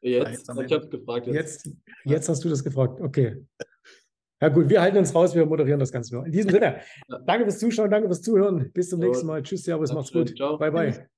[0.00, 1.28] Jetzt, ich habe gefragt.
[1.28, 1.64] Jetzt.
[1.64, 3.00] Jetzt, jetzt hast du das gefragt.
[3.00, 3.44] Okay.
[4.42, 6.26] Ja gut, wir halten uns raus, wir moderieren das Ganze nur.
[6.26, 6.80] In diesem Sinne,
[7.26, 8.72] danke fürs Zuschauen, danke fürs Zuhören.
[8.72, 9.40] Bis zum nächsten Mal.
[9.40, 10.36] Tschüss, Servus, macht's gut.
[10.36, 10.58] Ciao.
[10.58, 11.08] Bye, bye.